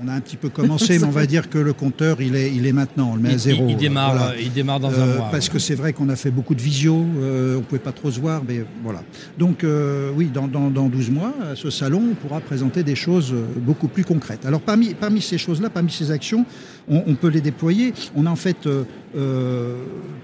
On 0.00 0.06
a 0.06 0.12
un 0.12 0.20
petit 0.20 0.36
peu 0.36 0.48
commencé, 0.48 0.96
mais 1.00 1.04
on 1.06 1.10
va 1.10 1.26
dire 1.26 1.50
que 1.50 1.58
le 1.58 1.72
compteur, 1.72 2.22
il 2.22 2.36
est, 2.36 2.54
il 2.54 2.66
est 2.66 2.72
maintenant, 2.72 3.10
on 3.12 3.16
le 3.16 3.20
met 3.20 3.34
à 3.34 3.38
zéro. 3.38 3.64
il- 3.66 3.72
il 3.72 3.76
démarre, 3.78 4.14
Voilà. 4.16 4.30
euh, 4.30 4.40
il 4.40 4.52
démarre 4.52 4.78
dans 4.78 4.92
Euh, 4.92 5.14
un 5.14 5.16
mois. 5.18 5.28
parce 5.32 5.48
que 5.48 5.58
c'est 5.58 5.74
vrai 5.74 5.92
qu'on 5.92 6.08
a 6.08 6.14
fait 6.14 6.30
beaucoup 6.30 6.54
de 6.54 6.62
visio, 6.62 7.04
euh, 7.20 7.56
on 7.58 7.62
pouvait 7.62 7.80
pas 7.80 7.90
trop 7.90 8.08
se 8.12 8.20
voir, 8.20 8.42
mais 8.46 8.64
voilà. 8.84 9.02
Donc 9.40 9.64
euh, 9.64 10.12
oui, 10.14 10.30
dans, 10.32 10.46
dans, 10.46 10.70
dans 10.70 10.88
12 10.88 11.10
mois, 11.10 11.34
à 11.50 11.56
ce 11.56 11.70
salon, 11.70 12.00
on 12.12 12.14
pourra 12.14 12.40
présenter 12.40 12.84
des 12.84 12.94
choses 12.94 13.32
euh, 13.32 13.42
beaucoup 13.56 13.88
plus 13.88 14.04
concrètes. 14.04 14.46
Alors 14.46 14.60
parmi, 14.60 14.94
parmi 14.94 15.20
ces 15.20 15.36
choses-là, 15.36 15.68
parmi 15.68 15.90
ces 15.90 16.12
actions, 16.12 16.46
on, 16.88 17.02
on 17.04 17.14
peut 17.16 17.28
les 17.28 17.40
déployer. 17.40 17.92
On 18.14 18.24
a 18.26 18.30
en 18.30 18.36
fait 18.36 18.68
euh, 18.68 18.84
euh, 19.16 19.78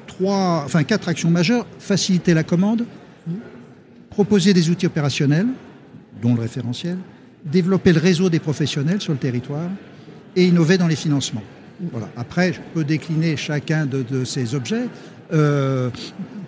trois, 0.06 0.62
enfin 0.64 0.84
quatre 0.84 1.08
actions 1.08 1.30
majeures 1.30 1.66
faciliter 1.80 2.32
la 2.32 2.44
commande, 2.44 2.84
proposer 4.08 4.52
des 4.54 4.70
outils 4.70 4.86
opérationnels, 4.86 5.48
dont 6.22 6.32
le 6.36 6.42
référentiel, 6.42 6.96
développer 7.44 7.92
le 7.92 8.00
réseau 8.00 8.30
des 8.30 8.38
professionnels 8.40 9.00
sur 9.00 9.12
le 9.12 9.18
territoire 9.18 9.68
et 10.36 10.46
innover 10.46 10.78
dans 10.78 10.86
les 10.86 10.96
financements. 10.96 11.42
Voilà. 11.92 12.08
Après, 12.16 12.52
je 12.52 12.60
peux 12.72 12.84
décliner 12.84 13.36
chacun 13.36 13.84
de, 13.86 14.02
de 14.02 14.24
ces 14.24 14.54
objets. 14.54 14.86
Euh, 15.32 15.90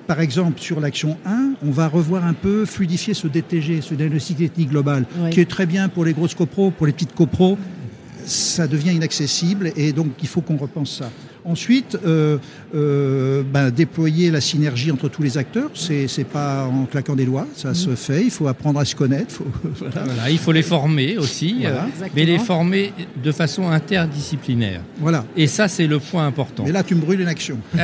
par 0.07 0.21
exemple, 0.21 0.61
sur 0.61 0.81
l'action 0.81 1.19
1, 1.27 1.55
on 1.67 1.71
va 1.71 1.89
revoir 1.89 2.25
un 2.25 2.33
peu, 2.33 2.65
fluidifier 2.65 3.13
ce 3.13 3.27
DTG, 3.27 3.81
ce 3.81 3.95
diagnostic 3.95 4.39
technique 4.39 4.71
global, 4.71 5.05
Oui. 5.19 5.31
qui 5.31 5.41
est 5.41 5.51
très 5.51 5.67
bien 5.67 5.89
pour 5.89 6.05
les 6.05 6.13
grosses 6.13 6.35
copros, 6.35 6.71
pour 6.71 6.87
les 6.87 6.93
petites 6.93 7.15
copros. 7.15 7.59
ça 8.25 8.67
devient 8.67 8.93
inaccessible 8.93 9.73
et 9.77 9.93
donc 9.93 10.09
il 10.21 10.29
faut 10.29 10.41
qu'on 10.41 10.57
repense 10.57 10.99
ça. 10.99 11.11
Ensuite, 11.47 11.97
euh, 12.05 12.39
euh, 12.75 13.43
ben, 13.51 13.71
déployer 13.71 14.31
la 14.31 14.41
synergie 14.41 14.91
entre 14.91 15.09
tous 15.09 15.23
les 15.23 15.39
acteurs, 15.39 15.71
c'est 15.75 16.09
c'est 16.09 16.25
pas 16.25 16.65
en 16.67 16.85
claquant 16.87 17.15
des 17.15 17.25
doigts, 17.25 17.47
ça 17.55 17.73
se 17.73 17.95
fait. 17.95 18.25
Il 18.25 18.31
faut 18.31 18.49
apprendre 18.49 18.81
à 18.81 18.85
se 18.85 18.95
connaître. 18.97 19.33
faut- 19.35 19.47
voilà. 19.79 20.03
Voilà, 20.05 20.31
il 20.31 20.39
faut 20.39 20.53
les 20.53 20.63
former 20.63 21.17
aussi, 21.19 21.59
Voilà. 21.61 21.85
euh, 21.85 22.07
mais 22.17 22.25
les 22.25 22.39
former 22.39 22.93
de 23.23 23.33
façon 23.33 23.69
interdisciplinaire. 23.71 24.81
Voilà. 24.99 25.25
Et 25.37 25.47
ça, 25.47 25.69
c'est 25.69 25.87
le 25.87 25.99
point 26.01 26.27
important. 26.27 26.65
Mais 26.67 26.73
là, 26.73 26.83
tu 26.83 26.95
me 26.97 27.01
brûles 27.01 27.21
une 27.21 27.29
action. 27.29 27.59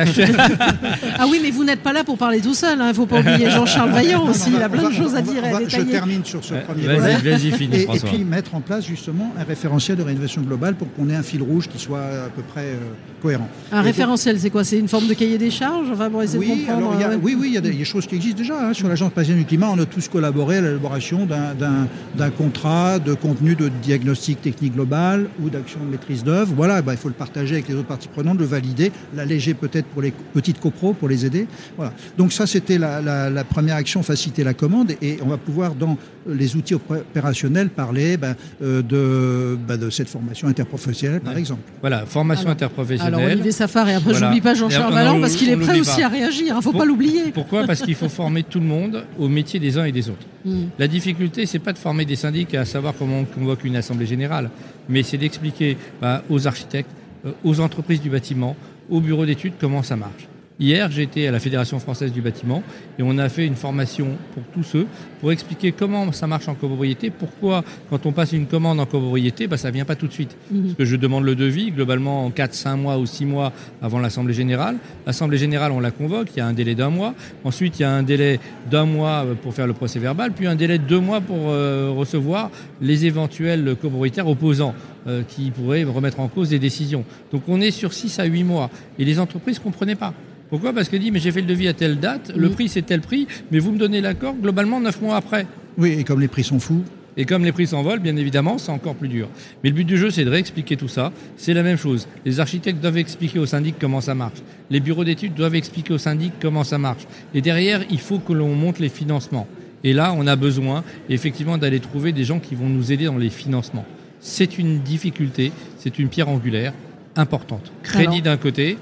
Ah 1.17 1.25
oui, 1.29 1.39
mais 1.41 1.51
vous 1.51 1.63
n'êtes 1.63 1.81
pas 1.81 1.93
là 1.93 2.03
pour 2.03 2.17
parler 2.17 2.39
tout 2.41 2.53
seul. 2.53 2.77
Il 2.79 2.87
ne 2.87 2.93
faut 2.93 3.05
pas 3.05 3.19
oublier 3.19 3.49
Jean-Charles 3.49 3.91
Vaillant 3.91 4.27
aussi. 4.27 4.49
Il 4.53 4.61
a 4.61 4.67
plein 4.69 4.89
de 4.89 4.93
choses 4.93 5.15
à 5.15 5.21
dire 5.21 5.43
et 5.45 5.49
à 5.49 5.59
je 5.67 5.81
termine 5.81 6.25
sur 6.25 6.43
ce 6.43 6.55
premier 6.55 6.83
volet. 6.83 7.15
vas-y, 7.17 7.51
finis, 7.51 7.75
Et, 7.77 7.81
et 7.81 7.85
François. 7.85 8.09
puis 8.09 8.23
mettre 8.23 8.55
en 8.55 8.61
place 8.61 8.85
justement 8.85 9.31
un 9.39 9.43
référentiel 9.43 9.97
de 9.97 10.03
rénovation 10.03 10.41
globale 10.41 10.75
pour 10.75 10.91
qu'on 10.93 11.09
ait 11.09 11.15
un 11.15 11.23
fil 11.23 11.41
rouge 11.41 11.67
qui 11.69 11.79
soit 11.79 11.99
à 12.01 12.29
peu 12.35 12.41
près 12.41 12.61
euh, 12.65 12.75
cohérent. 13.21 13.47
Un 13.71 13.81
Et 13.81 13.85
référentiel, 13.85 14.39
c'est 14.39 14.49
quoi? 14.49 14.63
C'est 14.63 14.77
une 14.77 14.87
forme 14.87 15.07
de 15.07 15.13
cahier 15.13 15.37
des 15.37 15.49
charges? 15.49 15.87
Enfin, 15.91 16.09
pour 16.09 16.21
essayer 16.21 16.37
de 16.39 16.43
Oui, 16.43 16.59
comprendre. 16.65 16.77
alors, 16.89 16.93
il 16.95 17.01
y 17.01 17.03
a, 17.03 17.09
euh, 17.11 17.17
oui, 17.21 17.35
oui, 17.39 17.47
il 17.49 17.53
y 17.53 17.57
a 17.57 17.61
des, 17.61 17.83
choses 17.85 18.05
qui 18.05 18.15
existent 18.15 18.37
déjà. 18.37 18.67
hein. 18.69 18.73
Sur 18.73 18.87
l'Agence 18.87 19.11
parisienne 19.11 19.37
du 19.39 19.45
climat, 19.45 19.69
on 19.71 19.79
a 19.79 19.85
tous 19.85 20.07
collaboré 20.07 20.57
à 20.57 20.61
l'élaboration 20.61 21.25
d'un- 21.25 22.29
contrat 22.37 22.99
de 22.99 23.13
contenu 23.13 23.55
de 23.55 23.69
diagnostic 23.81 24.41
technique 24.41 24.73
global 24.73 25.27
ou 25.41 25.49
d'action 25.49 25.79
de 25.79 25.89
maîtrise 25.89 26.23
d'œuvre. 26.23 26.53
Voilà, 26.55 26.81
bah, 26.81 26.93
il 26.93 26.97
faut 26.97 27.07
le 27.09 27.13
partager 27.13 27.55
avec 27.55 27.67
les 27.67 27.75
autres 27.75 27.87
parties 27.87 28.07
prenantes, 28.07 28.37
le 28.39 28.45
valider, 28.45 28.91
l'alléger 29.15 29.53
peut-être 29.53 29.85
pour 29.87 30.01
les 30.01 30.13
petites 30.33 30.59
copros, 30.59 30.93
pour 30.93 31.09
les 31.09 31.25
aider. 31.25 31.47
Voilà. 31.77 31.93
Donc 32.17 32.31
ça, 32.33 32.45
c'était 32.47 32.77
la, 32.77 33.01
la- 33.01 33.29
la 33.29 33.43
première 33.43 33.75
action, 33.75 34.03
faciliter 34.03 34.43
la 34.43 34.53
commande. 34.53 34.93
Et 35.01 35.17
on 35.23 35.27
va 35.29 35.37
pouvoir, 35.37 35.75
dans 35.75 35.97
les 36.27 36.55
outils 36.55 36.75
opérationnels, 36.75 37.69
parler 37.69 38.17
ben, 38.17 38.35
euh, 38.61 38.81
de, 38.81 39.57
ben, 39.67 39.77
de 39.77 39.89
cette 39.89 40.09
formation 40.09 40.47
interprofessionnelle, 40.47 41.19
par 41.21 41.33
Ouais. 41.33 41.39
exemple. 41.39 41.61
Voilà, 41.81 42.05
formation 42.05 42.43
Alors- 42.45 42.53
interprofessionnelle. 42.53 43.13
Alors 43.13 43.29
Olivier 43.33 43.51
Safar 43.51 43.89
et 43.89 43.93
après 43.95 44.11
Voilà. 44.11 44.27
j'oublie 44.27 44.41
pas 44.41 44.53
Jean-Charles 44.53 44.93
on- 45.15 45.21
parce 45.21 45.35
qu'il 45.35 45.49
est 45.49 45.57
prêt 45.57 45.79
aussi 45.79 45.99
pas. 46.01 46.05
à 46.05 46.09
réagir. 46.09 46.47
Il 46.53 46.55
ne 46.55 46.61
faut 46.61 46.71
Pour- 46.71 46.79
pas 46.79 46.85
l'oublier. 46.85 47.31
Pourquoi? 47.33 47.65
Parce 47.65 47.81
qu'il 47.81 47.95
faut 47.95 48.09
former 48.09 48.43
tout 48.43 48.59
le 48.59 48.65
monde 48.65 49.03
au 49.19 49.27
métier 49.27 49.59
des 49.59 49.77
uns 49.77 49.85
et 49.85 49.91
des 49.91 50.09
autres. 50.09 50.25
Mm. 50.45 50.63
La 50.79 50.87
difficulté, 50.87 51.45
c'est 51.45 51.59
pas 51.59 51.73
de 51.73 51.77
former 51.77 52.05
des 52.05 52.15
syndics 52.15 52.53
à 52.55 52.65
savoir 52.65 52.93
comment 52.97 53.19
on 53.19 53.25
convoque 53.25 53.63
une 53.63 53.75
assemblée 53.75 54.05
générale, 54.05 54.49
mais 54.89 55.03
c'est 55.03 55.17
d'expliquer 55.17 55.77
bah, 56.01 56.23
aux 56.29 56.47
architectes, 56.47 56.89
euh, 57.25 57.31
aux 57.43 57.59
entreprises 57.59 58.01
du 58.01 58.09
bâtiment, 58.09 58.55
aux 58.89 58.99
bureaux 59.01 59.25
d'études 59.25 59.53
comment 59.59 59.83
ça 59.83 59.95
marche. 59.95 60.27
Hier, 60.59 60.91
j'étais 60.91 61.25
à 61.25 61.31
la 61.31 61.39
Fédération 61.39 61.79
française 61.79 62.11
du 62.11 62.21
bâtiment 62.21 62.61
et 62.99 63.03
on 63.03 63.17
a 63.17 63.27
fait 63.27 63.45
une 63.45 63.55
formation 63.55 64.07
pour 64.33 64.43
tous 64.53 64.63
ceux 64.63 64.87
pour 65.19 65.31
expliquer 65.31 65.71
comment 65.71 66.11
ça 66.11 66.27
marche 66.27 66.47
en 66.47 66.53
copropriété, 66.53 67.09
pourquoi 67.09 67.63
quand 67.89 68.05
on 68.05 68.11
passe 68.11 68.33
une 68.33 68.45
commande 68.45 68.79
en 68.79 68.85
copropriété, 68.85 69.47
bah, 69.47 69.57
ça 69.57 69.71
vient 69.71 69.85
pas 69.85 69.95
tout 69.95 70.05
de 70.05 70.13
suite. 70.13 70.37
Mhm. 70.51 70.63
Parce 70.63 70.75
que 70.75 70.85
je 70.85 70.95
demande 70.95 71.23
le 71.23 71.35
devis 71.35 71.71
globalement 71.71 72.25
en 72.25 72.29
4, 72.29 72.53
5 72.53 72.77
mois 72.77 72.97
ou 72.99 73.05
6 73.07 73.25
mois 73.25 73.51
avant 73.81 73.99
l'Assemblée 73.99 74.33
générale. 74.33 74.77
L'Assemblée 75.07 75.39
générale, 75.39 75.71
on 75.71 75.79
la 75.79 75.91
convoque, 75.91 76.27
il 76.35 76.37
y 76.37 76.41
a 76.41 76.45
un 76.45 76.53
délai 76.53 76.75
d'un 76.75 76.91
mois. 76.91 77.15
Ensuite, 77.43 77.79
il 77.79 77.81
y 77.81 77.85
a 77.85 77.91
un 77.91 78.03
délai 78.03 78.39
d'un 78.69 78.85
mois 78.85 79.25
euh, 79.25 79.33
pour 79.33 79.55
faire 79.55 79.65
le 79.65 79.73
procès 79.73 79.97
verbal, 79.97 80.33
puis 80.33 80.45
un 80.45 80.55
délai 80.55 80.77
de 80.77 80.83
deux 80.83 80.99
mois 80.99 81.19
pour 81.21 81.49
euh, 81.49 81.91
recevoir 81.95 82.51
les 82.79 83.05
éventuels 83.05 83.75
copropriétaires 83.81 84.27
opposants 84.27 84.75
euh, 85.07 85.23
qui 85.27 85.49
pourraient 85.49 85.83
remettre 85.83 86.19
en 86.19 86.27
cause 86.27 86.49
des 86.49 86.59
décisions. 86.59 87.05
Donc 87.31 87.43
on 87.47 87.59
est 87.59 87.71
sur 87.71 87.91
6 87.91 88.19
à 88.19 88.25
8 88.25 88.43
mois. 88.43 88.69
Et 88.99 89.05
les 89.05 89.19
entreprises 89.19 89.57
ne 89.57 89.63
comprenaient 89.63 89.95
pas. 89.95 90.13
Pourquoi 90.53 90.71
Parce 90.71 90.87
qu'elles 90.87 90.99
disent, 90.99 91.11
mais 91.11 91.17
j'ai 91.17 91.31
fait 91.31 91.41
le 91.41 91.47
devis 91.47 91.67
à 91.67 91.73
telle 91.73 91.99
date, 91.99 92.31
le 92.35 92.47
prix 92.51 92.69
c'est 92.69 92.83
tel 92.83 93.01
prix, 93.01 93.25
mais 93.49 93.57
vous 93.57 93.71
me 93.71 93.79
donnez 93.79 94.01
l'accord 94.01 94.35
globalement 94.35 94.79
9 94.79 95.01
mois 95.01 95.15
après. 95.15 95.47
Oui, 95.79 95.95
et 95.97 96.03
comme 96.03 96.21
les 96.21 96.27
prix 96.27 96.43
sont 96.43 96.59
fous, 96.59 96.83
Et 97.17 97.25
comme 97.25 97.43
les 97.43 97.51
prix 97.51 97.65
s'envolent, 97.65 97.97
bien 97.97 98.15
évidemment, 98.17 98.59
c'est 98.59 98.71
encore 98.71 98.93
plus 98.93 99.07
dur. 99.07 99.29
Mais 99.63 99.71
le 99.71 99.75
but 99.75 99.83
du 99.83 99.97
jeu, 99.97 100.11
c'est 100.11 100.23
de 100.23 100.29
réexpliquer 100.29 100.77
tout 100.77 100.87
ça. 100.87 101.11
C'est 101.37 101.55
la 101.55 101.63
même 101.63 101.77
chose. 101.77 102.07
Les 102.23 102.39
architectes 102.39 102.79
doivent 102.79 102.99
expliquer 102.99 103.39
aux 103.39 103.47
syndics 103.47 103.77
comment 103.79 103.99
ça 103.99 104.13
marche. 104.13 104.43
Les 104.69 104.79
bureaux 104.79 105.03
d'études 105.03 105.33
doivent 105.33 105.55
expliquer 105.55 105.95
aux 105.95 105.97
syndics 105.97 106.33
comment 106.39 106.63
ça 106.63 106.77
marche. 106.77 107.07
Et 107.33 107.41
derrière, 107.41 107.81
il 107.89 107.99
faut 107.99 108.19
que 108.19 108.33
l'on 108.33 108.53
monte 108.53 108.77
les 108.77 108.89
financements. 108.89 109.47
Et 109.83 109.93
là, 109.93 110.13
on 110.15 110.27
a 110.27 110.35
besoin, 110.35 110.83
effectivement, 111.09 111.57
d'aller 111.57 111.79
trouver 111.79 112.11
des 112.11 112.25
gens 112.25 112.37
qui 112.37 112.53
vont 112.53 112.69
nous 112.69 112.91
aider 112.91 113.05
dans 113.05 113.17
les 113.17 113.31
financements. 113.31 113.85
C'est 114.19 114.59
une 114.59 114.81
difficulté, 114.81 115.51
c'est 115.79 115.97
une 115.97 116.09
pierre 116.09 116.29
angulaire 116.29 116.73
importante. 117.15 117.71
Crédit 117.81 118.21
d'un 118.21 118.37
côté, 118.37 118.77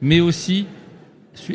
mais 0.00 0.20
aussi 0.20 0.66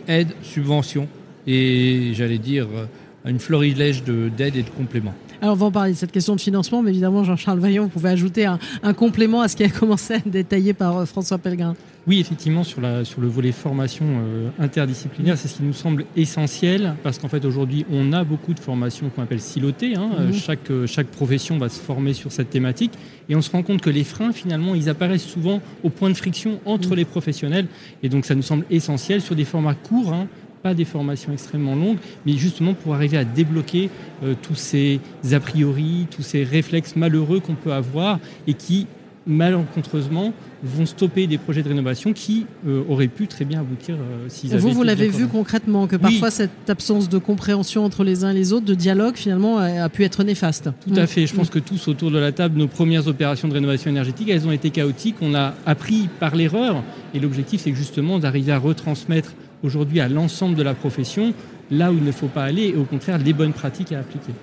aide, 0.07 0.29
subvention 0.43 1.07
et, 1.47 2.11
j'allais 2.13 2.37
dire, 2.37 2.67
euh, 2.73 2.85
une 3.29 3.39
florilège 3.39 4.03
de- 4.03 4.29
d'aide 4.35 4.55
et 4.55 4.63
de 4.63 4.69
compléments. 4.69 5.13
Alors, 5.41 5.55
on 5.55 5.57
va 5.57 5.65
en 5.67 5.71
parler 5.71 5.93
de 5.93 5.97
cette 5.97 6.11
question 6.11 6.35
de 6.35 6.41
financement, 6.41 6.81
mais 6.83 6.91
évidemment, 6.91 7.23
Jean-Charles 7.23 7.59
Vaillant, 7.59 7.83
vous 7.83 7.89
pouvez 7.89 8.09
ajouter 8.09 8.45
un, 8.45 8.59
un 8.83 8.93
complément 8.93 9.41
à 9.41 9.47
ce 9.47 9.55
qui 9.55 9.63
a 9.63 9.69
commencé 9.69 10.13
à 10.13 10.17
être 10.17 10.29
détaillé 10.29 10.73
par 10.73 10.97
euh, 10.99 11.05
François 11.05 11.37
Pellegrin. 11.39 11.75
Oui, 12.07 12.19
effectivement, 12.19 12.63
sur, 12.63 12.81
la, 12.81 13.05
sur 13.05 13.21
le 13.21 13.27
volet 13.27 13.51
formation 13.51 14.05
euh, 14.07 14.49
interdisciplinaire, 14.57 15.37
c'est 15.37 15.47
ce 15.47 15.57
qui 15.57 15.63
nous 15.63 15.71
semble 15.73 16.05
essentiel 16.15 16.95
parce 17.03 17.19
qu'en 17.19 17.27
fait, 17.27 17.45
aujourd'hui, 17.45 17.85
on 17.91 18.11
a 18.11 18.23
beaucoup 18.23 18.55
de 18.55 18.59
formations 18.59 19.09
qu'on 19.09 19.21
appelle 19.21 19.39
silotées. 19.39 19.95
hein. 19.95 20.09
Mhm. 20.19 20.33
chaque, 20.33 20.71
euh, 20.71 20.87
chaque 20.87 21.07
profession 21.07 21.59
va 21.59 21.69
se 21.69 21.79
former 21.79 22.13
sur 22.13 22.31
cette 22.31 22.49
thématique 22.49 22.93
et 23.29 23.35
on 23.35 23.41
se 23.41 23.51
rend 23.51 23.61
compte 23.61 23.81
que 23.81 23.91
les 23.91 24.03
freins, 24.03 24.31
finalement, 24.31 24.73
ils 24.73 24.89
apparaissent 24.89 25.27
souvent 25.27 25.61
au 25.83 25.89
point 25.89 26.09
de 26.09 26.15
friction 26.15 26.59
entre 26.65 26.89
Mhm. 26.89 26.95
les 26.95 27.05
professionnels. 27.05 27.67
Et 28.01 28.09
donc, 28.09 28.25
ça 28.25 28.33
nous 28.33 28.41
semble 28.41 28.65
essentiel 28.71 29.21
sur 29.21 29.35
des 29.35 29.45
formats 29.45 29.75
courts. 29.75 30.11
hein, 30.13 30.27
pas 30.63 30.73
des 30.75 30.85
formations 30.85 31.33
extrêmement 31.33 31.73
longues, 31.73 31.97
mais 32.23 32.33
justement 32.33 32.75
pour 32.75 32.93
arriver 32.93 33.17
à 33.17 33.23
débloquer 33.25 33.89
euh, 34.23 34.35
tous 34.39 34.53
ces 34.53 34.99
a 35.31 35.39
priori, 35.39 36.05
tous 36.11 36.21
ces 36.21 36.43
réflexes 36.43 36.95
malheureux 36.95 37.39
qu'on 37.39 37.55
peut 37.55 37.73
avoir 37.73 38.19
et 38.45 38.53
qui, 38.53 38.85
malencontreusement, 39.27 40.33
vont 40.63 40.85
stopper 40.85 41.27
des 41.27 41.37
projets 41.37 41.63
de 41.63 41.69
rénovation 41.69 42.13
qui 42.13 42.45
euh, 42.67 42.83
auraient 42.89 43.07
pu 43.07 43.27
très 43.27 43.45
bien 43.45 43.61
aboutir 43.61 43.95
euh, 43.95 44.25
s'ils 44.27 44.51
avaient 44.53 44.61
Vous, 44.61 44.71
vous 44.71 44.83
l'avez 44.83 45.07
vu 45.07 45.27
concrètement, 45.27 45.87
que 45.87 45.95
Oui. 45.95 46.01
parfois 46.01 46.31
cette 46.31 46.69
absence 46.69 47.09
de 47.09 47.17
compréhension 47.17 47.83
entre 47.83 48.03
les 48.03 48.23
uns 48.23 48.31
et 48.31 48.33
les 48.33 48.53
autres, 48.53 48.65
de 48.65 48.75
dialogue, 48.75 49.15
finalement, 49.15 49.57
a, 49.57 49.83
a 49.83 49.89
pu 49.89 50.03
être 50.03 50.23
néfaste. 50.23 50.69
Tout 50.87 50.93
à 50.95 51.07
fait. 51.07 51.25
Je 51.27 51.35
pense 51.35 51.49
que 51.49 51.59
tous 51.59 51.87
autour 51.87 52.11
de 52.11 52.19
la 52.19 52.31
table, 52.31 52.57
nos 52.57 52.67
premières 52.67 53.07
opérations 53.07 53.47
de 53.47 53.53
rénovation 53.53 53.89
énergétique, 53.89 54.29
elles 54.29 54.47
ont 54.47 54.51
été 54.51 54.69
chaotiques. 54.69 55.15
On 55.21 55.33
a 55.33 55.53
appris 55.65 56.09
par 56.19 56.35
l'erreur. 56.35 56.83
Et 57.13 57.19
l'objectif, 57.19 57.61
c'est 57.61 57.73
justement 57.73 58.19
d'arriver 58.19 58.51
à 58.51 58.59
retransmettre 58.59 59.33
aujourd'hui 59.63 59.99
à 59.99 60.07
l'ensemble 60.07 60.55
de 60.55 60.63
la 60.63 60.73
profession 60.73 61.33
là 61.69 61.91
où 61.91 61.95
il 61.97 62.03
ne 62.03 62.11
faut 62.11 62.27
pas 62.27 62.43
aller 62.43 62.67
et 62.69 62.75
au 62.75 62.83
contraire 62.83 63.17
les 63.17 63.33
bonnes 63.33 63.53
pratiques 63.53 63.91
à 63.93 63.99
appliquer. 63.99 64.33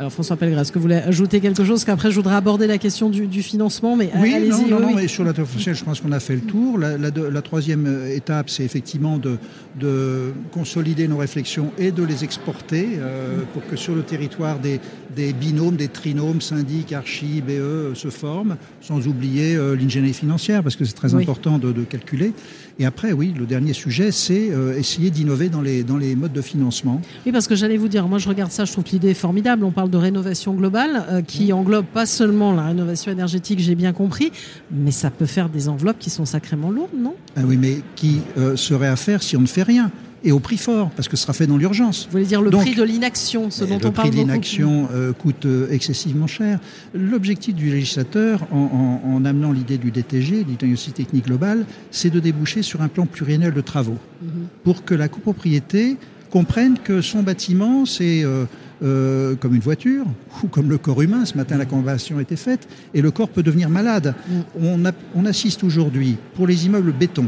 Alors 0.00 0.12
François 0.12 0.36
Pellegrin, 0.36 0.60
est-ce 0.60 0.70
que 0.70 0.78
vous 0.78 0.82
voulez 0.84 0.94
ajouter 0.94 1.40
quelque 1.40 1.64
chose? 1.64 1.84
Qu'après, 1.84 2.10
je 2.12 2.14
voudrais 2.14 2.36
aborder 2.36 2.68
la 2.68 2.78
question 2.78 3.10
du, 3.10 3.26
du 3.26 3.42
financement, 3.42 3.96
mais 3.96 4.10
Oui, 4.20 4.32
allez-y. 4.32 4.50
non, 4.50 4.58
non, 4.58 4.64
oui, 4.76 4.82
non, 4.82 4.88
oui. 4.90 4.94
mais 4.94 5.08
sur 5.08 5.24
l'interprofessionnel, 5.24 5.76
je 5.76 5.82
pense 5.84 6.00
qu'on 6.00 6.12
a 6.12 6.20
fait 6.20 6.36
le 6.36 6.42
tour. 6.42 6.78
La, 6.78 6.96
la 6.96 7.10
la 7.10 7.42
troisième 7.42 7.84
euh, 7.86 8.14
étape, 8.14 8.48
c'est 8.48 8.62
effectivement 8.62 9.18
de, 9.18 9.38
de 9.80 10.32
consolider 10.52 11.08
nos 11.08 11.16
réflexions 11.16 11.72
et 11.78 11.90
de 11.90 12.04
les 12.04 12.22
exporter 12.22 12.90
euh, 12.98 13.38
pour 13.52 13.66
que 13.66 13.74
sur 13.74 13.96
le 13.96 14.02
territoire 14.02 14.60
des, 14.60 14.78
des 15.16 15.32
binômes, 15.32 15.74
des 15.74 15.88
trinômes, 15.88 16.40
syndics, 16.42 16.92
archi, 16.92 17.40
BE 17.40 17.50
euh, 17.50 17.94
se 17.96 18.08
forment, 18.08 18.56
sans 18.80 19.04
oublier 19.08 19.56
euh, 19.56 19.74
l'ingénierie 19.74 20.14
financière, 20.14 20.62
parce 20.62 20.76
que 20.76 20.84
c'est 20.84 20.94
très 20.94 21.16
important 21.16 21.58
de, 21.58 21.72
de 21.72 21.82
calculer. 21.82 22.32
Et 22.80 22.86
après, 22.86 23.12
oui, 23.12 23.34
le 23.36 23.44
dernier 23.44 23.72
sujet, 23.72 24.12
c'est 24.12 24.50
euh, 24.52 24.78
essayer 24.78 25.10
d'innover 25.10 25.48
dans 25.48 25.60
les, 25.60 25.82
dans 25.82 25.96
les 25.96 26.14
modes 26.14 26.32
de 26.32 26.40
financement. 26.40 27.00
Oui, 27.26 27.32
parce 27.32 27.48
que 27.48 27.56
j'allais 27.56 27.76
vous 27.76 27.88
dire, 27.88 28.06
moi 28.06 28.18
je 28.18 28.28
regarde 28.28 28.52
ça, 28.52 28.64
je 28.64 28.72
trouve 28.72 28.84
que 28.84 28.90
l'idée 28.90 29.10
est 29.10 29.14
formidable. 29.14 29.64
On 29.64 29.72
parle 29.72 29.90
de 29.90 29.96
rénovation 29.96 30.54
globale 30.54 31.04
euh, 31.10 31.22
qui 31.22 31.52
englobe 31.52 31.86
pas 31.86 32.06
seulement 32.06 32.54
la 32.54 32.66
rénovation 32.66 33.10
énergétique, 33.10 33.58
j'ai 33.58 33.74
bien 33.74 33.92
compris, 33.92 34.30
mais 34.70 34.92
ça 34.92 35.10
peut 35.10 35.26
faire 35.26 35.48
des 35.48 35.68
enveloppes 35.68 35.98
qui 35.98 36.10
sont 36.10 36.24
sacrément 36.24 36.70
lourdes, 36.70 36.90
non? 36.96 37.14
Ah 37.36 37.40
oui, 37.44 37.56
mais 37.56 37.78
qui 37.96 38.20
euh, 38.36 38.54
serait 38.54 38.88
à 38.88 38.96
faire 38.96 39.24
si 39.24 39.36
on 39.36 39.40
ne 39.40 39.46
fait 39.46 39.64
rien? 39.64 39.90
Et 40.24 40.32
au 40.32 40.40
prix 40.40 40.56
fort, 40.56 40.90
parce 40.90 41.06
que 41.08 41.16
ce 41.16 41.22
sera 41.22 41.32
fait 41.32 41.46
dans 41.46 41.56
l'urgence. 41.56 42.06
Vous 42.06 42.12
voulez 42.12 42.24
dire 42.24 42.42
le 42.42 42.50
Donc, 42.50 42.62
prix 42.62 42.74
de 42.74 42.82
l'inaction, 42.82 43.50
ce 43.50 43.64
dont 43.64 43.78
le 43.78 43.86
on 43.86 43.92
parle 43.92 44.08
prix 44.08 44.10
de 44.10 44.16
l'inaction 44.22 44.88
euh, 44.92 45.12
coûte 45.12 45.46
euh, 45.46 45.68
excessivement 45.70 46.26
cher. 46.26 46.58
L'objectif 46.94 47.54
du 47.54 47.70
législateur, 47.70 48.46
en, 48.50 49.00
en- 49.04 49.14
en 49.14 49.24
amenant 49.24 49.52
l'idée 49.52 49.78
du 49.78 49.90
DTG, 49.90 50.44
du 50.44 50.54
diagnostic 50.56 50.94
technique 50.94 51.26
global, 51.26 51.64
c'est 51.90 52.10
de 52.10 52.18
déboucher 52.20 52.62
sur 52.62 52.82
un 52.82 52.88
plan 52.88 53.06
pluriannuel 53.06 53.54
de 53.54 53.60
travaux 53.60 53.98
Mhm. 54.22 54.30
pour 54.64 54.84
que 54.84 54.94
la 54.94 55.08
copropriété 55.08 55.96
comprenne 56.30 56.76
que 56.82 57.00
son 57.00 57.22
bâtiment, 57.22 57.86
c'est 57.86 58.24
euh, 58.24 58.44
euh, 58.82 59.34
comme 59.36 59.54
une 59.54 59.60
voiture 59.60 60.04
ou 60.42 60.48
comme 60.48 60.68
le 60.68 60.78
corps 60.78 61.00
humain. 61.02 61.24
Ce 61.24 61.36
matin, 61.36 61.56
la 61.56 61.64
conversation 61.66 62.18
a 62.18 62.22
été 62.22 62.36
faite 62.36 62.68
et 62.94 63.00
le 63.00 63.10
corps 63.12 63.28
peut 63.28 63.42
devenir 63.44 63.70
malade. 63.70 64.14
On, 64.60 64.84
a- 64.84 64.92
on 65.14 65.24
assiste 65.24 65.62
aujourd'hui, 65.64 66.16
pour 66.34 66.46
les 66.48 66.66
immeubles 66.66 66.92
béton, 66.92 67.26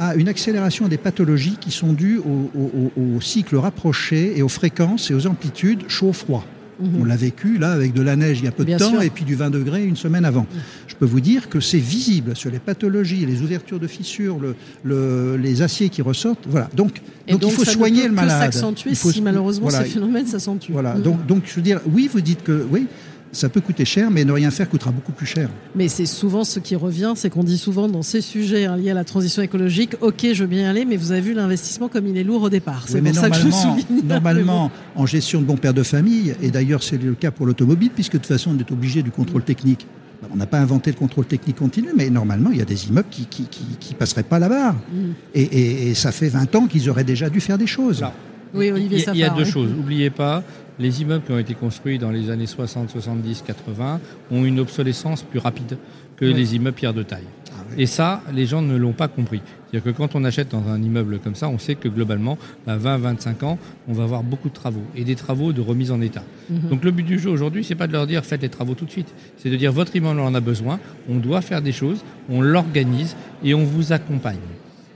à 0.00 0.14
une 0.16 0.28
accélération 0.28 0.88
des 0.88 0.96
pathologies 0.96 1.56
qui 1.60 1.70
sont 1.70 1.92
dues 1.92 2.18
au, 2.18 2.50
au- 2.58 2.92
au- 3.16 3.20
cycle 3.20 3.54
rapproché 3.56 4.32
et 4.36 4.42
aux 4.42 4.48
fréquences 4.48 5.10
et 5.10 5.14
aux 5.14 5.26
amplitudes 5.26 5.82
chaud-froid. 5.88 6.44
Mhm. 6.82 7.02
On 7.02 7.04
l'a 7.04 7.16
vécu 7.16 7.58
là 7.58 7.72
avec 7.72 7.92
de 7.92 8.00
la 8.00 8.16
neige 8.16 8.38
il 8.40 8.46
y 8.46 8.48
a 8.48 8.52
peu 8.52 8.64
Bien 8.64 8.78
de 8.78 8.82
temps 8.82 8.90
sûr. 8.92 9.02
et 9.02 9.10
puis 9.10 9.26
du 9.26 9.34
20 9.34 9.50
degrés 9.50 9.84
une 9.84 9.96
semaine 9.96 10.24
avant. 10.24 10.46
Je 10.88 10.94
peux 10.94 11.04
vous 11.04 11.20
dire 11.20 11.50
que 11.50 11.60
c'est 11.60 11.76
visible 11.78 12.34
sur 12.34 12.50
les 12.50 12.58
pathologies, 12.58 13.26
les 13.26 13.42
ouvertures 13.42 13.78
de 13.78 13.86
fissures, 13.86 14.38
le- 14.38 14.56
le- 14.84 15.36
les 15.36 15.60
aciers 15.60 15.90
qui 15.90 16.00
ressortent. 16.00 16.46
Voilà. 16.48 16.70
Donc, 16.74 17.02
donc, 17.28 17.42
il 17.44 17.50
faut 17.50 17.64
ça 17.66 17.72
ne 17.72 17.76
soigner 17.76 18.02
peut 18.04 18.08
le 18.08 18.14
malade. 18.14 18.40
s'accentuer 18.40 18.90
Il 18.90 18.96
faut- 18.96 19.12
si 19.12 19.20
malheureusement 19.20 19.68
voilà, 19.68 19.84
ces 19.84 19.90
phénomènes 19.90 20.26
s'accentuent. 20.26 20.72
Voilà. 20.72 20.94
Mhm. 20.94 21.02
Donc, 21.02 21.26
donc, 21.26 21.42
je 21.44 21.54
veux 21.56 21.62
dire, 21.62 21.80
oui, 21.92 22.08
vous 22.10 22.22
dites 22.22 22.42
que 22.42 22.64
oui, 22.70 22.86
ça 23.32 23.48
peut 23.48 23.60
coûter 23.60 23.84
cher, 23.84 24.10
mais 24.10 24.24
ne 24.24 24.32
rien 24.32 24.50
faire 24.50 24.68
coûtera 24.68 24.90
beaucoup 24.90 25.12
plus 25.12 25.26
cher. 25.26 25.48
Mais 25.74 25.88
c'est 25.88 26.06
souvent 26.06 26.44
ce 26.44 26.58
qui 26.58 26.74
revient, 26.74 27.12
c'est 27.16 27.30
qu'on 27.30 27.44
dit 27.44 27.58
souvent 27.58 27.88
dans 27.88 28.02
ces 28.02 28.20
sujets 28.20 28.66
hein, 28.66 28.76
liés 28.76 28.90
à 28.90 28.94
la 28.94 29.04
transition 29.04 29.42
écologique, 29.42 29.94
ok, 30.00 30.26
je 30.32 30.42
veux 30.42 30.48
bien 30.48 30.62
y 30.62 30.66
aller, 30.66 30.84
mais 30.84 30.96
vous 30.96 31.12
avez 31.12 31.20
vu 31.20 31.34
l'investissement 31.34 31.88
comme 31.88 32.06
il 32.06 32.16
est 32.16 32.24
lourd 32.24 32.42
au 32.42 32.50
départ. 32.50 32.84
C'est 32.88 33.00
pour 33.00 33.14
ça 33.14 33.30
que 33.30 33.36
je 33.36 33.50
souligne. 33.50 34.04
Normalement, 34.04 34.70
en 34.96 35.06
gestion 35.06 35.40
de 35.40 35.46
bon 35.46 35.56
père 35.56 35.74
de 35.74 35.82
famille, 35.82 36.34
et 36.42 36.50
d'ailleurs 36.50 36.82
c'est 36.82 37.00
le 37.00 37.14
cas 37.14 37.30
pour 37.30 37.46
l'automobile, 37.46 37.90
puisque 37.94 38.14
de 38.14 38.18
toute 38.18 38.26
façon 38.26 38.52
on 38.54 38.58
est 38.58 38.72
obligé 38.72 39.02
du 39.02 39.10
contrôle 39.10 39.42
technique. 39.42 39.86
On 40.32 40.36
n'a 40.36 40.46
pas 40.46 40.58
inventé 40.58 40.90
le 40.90 40.96
contrôle 40.96 41.24
technique 41.24 41.56
continu, 41.56 41.88
mais 41.96 42.10
normalement, 42.10 42.50
il 42.52 42.58
y 42.58 42.62
a 42.62 42.66
des 42.66 42.88
immeubles 42.88 43.08
qui 43.10 43.24
qui, 43.24 43.46
qui, 43.48 43.94
passeraient 43.94 44.22
pas 44.22 44.38
la 44.38 44.50
barre. 44.50 44.74
Mm. 44.74 45.12
Et, 45.34 45.94
ça 45.94 46.12
fait 46.12 46.28
20 46.28 46.54
ans 46.56 46.66
qu'ils 46.66 46.90
auraient 46.90 47.04
déjà 47.04 47.30
dû 47.30 47.40
faire 47.40 47.56
des 47.56 47.66
choses. 47.66 48.04
oui, 48.52 48.70
Olivier 48.70 49.02
Il 49.14 49.18
y, 49.18 49.24
a 49.24 49.30
deux 49.30 49.44
choses. 49.44 49.70
N'oubliez 49.74 50.10
pas, 50.10 50.44
les 50.80 51.02
immeubles 51.02 51.24
qui 51.24 51.32
ont 51.32 51.38
été 51.38 51.54
construits 51.54 51.98
dans 51.98 52.10
les 52.10 52.30
années 52.30 52.46
60, 52.46 52.90
70, 52.90 53.44
80 53.46 54.00
ont 54.30 54.44
une 54.44 54.58
obsolescence 54.58 55.22
plus 55.22 55.38
rapide 55.38 55.76
que 56.16 56.24
les 56.24 56.56
immeubles 56.56 56.76
pierre 56.76 56.94
de 56.94 57.02
taille. 57.02 57.24
Ah 57.52 57.62
Et 57.78 57.86
ça, 57.86 58.22
les 58.32 58.46
gens 58.46 58.62
ne 58.62 58.76
l'ont 58.76 58.92
pas 58.92 59.08
compris. 59.08 59.40
C'est-à-dire 59.70 59.92
que 59.92 59.96
quand 59.96 60.14
on 60.14 60.24
achète 60.24 60.50
dans 60.50 60.68
un 60.68 60.82
immeuble 60.82 61.18
comme 61.20 61.34
ça, 61.34 61.48
on 61.48 61.58
sait 61.58 61.76
que 61.76 61.88
globalement, 61.88 62.36
à 62.66 62.76
20-25 62.76 63.44
ans, 63.44 63.58
on 63.88 63.92
va 63.92 64.02
avoir 64.04 64.22
beaucoup 64.22 64.48
de 64.48 64.54
travaux 64.54 64.82
et 64.96 65.04
des 65.04 65.14
travaux 65.14 65.52
de 65.52 65.60
remise 65.60 65.90
en 65.90 66.00
état. 66.00 66.24
Mhm. 66.50 66.70
Donc 66.70 66.84
le 66.84 66.90
but 66.90 67.04
du 67.04 67.18
jeu 67.18 67.30
aujourd'hui, 67.30 67.62
c'est 67.64 67.74
pas 67.74 67.86
de 67.86 67.92
leur 67.92 68.06
dire 68.06 68.24
faites 68.24 68.42
les 68.42 68.48
travaux 68.48 68.74
tout 68.74 68.84
de 68.86 68.90
suite. 68.90 69.08
C'est 69.36 69.50
de 69.50 69.56
dire 69.56 69.72
votre 69.72 69.94
immeuble 69.94 70.20
en 70.20 70.34
a 70.34 70.40
besoin, 70.40 70.80
on 71.08 71.16
doit 71.16 71.40
faire 71.40 71.62
des 71.62 71.72
choses, 71.72 72.04
on 72.28 72.40
l'organise 72.40 73.16
et 73.44 73.54
on 73.54 73.64
vous 73.64 73.92
accompagne. 73.92 74.38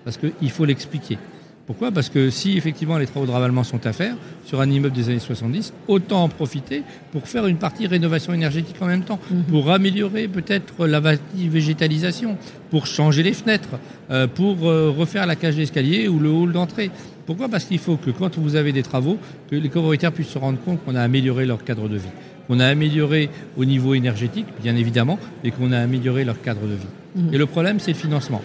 Parce 0.04 0.18
qu'il 0.18 0.50
faut 0.50 0.64
l'expliquer. 0.64 1.18
Pourquoi? 1.66 1.90
Parce 1.90 2.10
que 2.10 2.28
si 2.28 2.58
effectivement 2.58 2.98
les 2.98 3.06
travaux 3.06 3.24
de 3.24 3.30
ravalement 3.30 3.64
sont 3.64 3.86
à 3.86 3.92
faire 3.94 4.16
sur 4.44 4.60
un 4.60 4.68
immeuble 4.68 4.94
des 4.94 5.08
années 5.08 5.18
70, 5.18 5.72
autant 5.88 6.24
en 6.24 6.28
profiter 6.28 6.82
pour 7.10 7.26
faire 7.26 7.46
une 7.46 7.56
partie 7.56 7.86
rénovation 7.86 8.34
énergétique 8.34 8.76
en 8.82 8.86
même 8.86 9.02
temps, 9.02 9.18
mhm. 9.30 9.44
pour 9.44 9.70
améliorer 9.70 10.28
peut-être 10.28 10.86
la 10.86 11.00
végétalisation, 11.34 12.36
pour 12.70 12.86
changer 12.86 13.22
les 13.22 13.32
fenêtres, 13.32 13.78
euh, 14.10 14.26
pour 14.26 14.68
euh, 14.68 14.90
refaire 14.90 15.26
la 15.26 15.36
cage 15.36 15.56
d'escalier 15.56 16.06
ou 16.06 16.18
le 16.18 16.28
hall 16.28 16.52
d'entrée. 16.52 16.90
Pourquoi? 17.24 17.48
Parce 17.48 17.64
qu'il 17.64 17.78
faut 17.78 17.96
que 17.96 18.10
quand 18.10 18.36
vous 18.38 18.56
avez 18.56 18.72
des 18.72 18.82
travaux, 18.82 19.16
que 19.50 19.56
les 19.56 19.70
copropriétaires 19.70 20.12
puissent 20.12 20.28
se 20.28 20.38
rendre 20.38 20.58
compte 20.60 20.84
qu'on 20.84 20.94
a 20.94 21.00
amélioré 21.00 21.46
leur 21.46 21.64
cadre 21.64 21.88
de 21.88 21.96
vie, 21.96 22.12
qu'on 22.46 22.60
a 22.60 22.66
amélioré 22.66 23.30
au 23.56 23.64
niveau 23.64 23.94
énergétique, 23.94 24.46
bien 24.62 24.76
évidemment, 24.76 25.18
et 25.42 25.50
qu'on 25.50 25.72
a 25.72 25.78
amélioré 25.78 26.26
leur 26.26 26.42
cadre 26.42 26.66
de 26.66 26.74
vie. 26.74 26.86
Mhm. 27.16 27.32
Et 27.32 27.38
le 27.38 27.46
problème, 27.46 27.80
c'est 27.80 27.92
le 27.92 27.96
financement. 27.96 28.42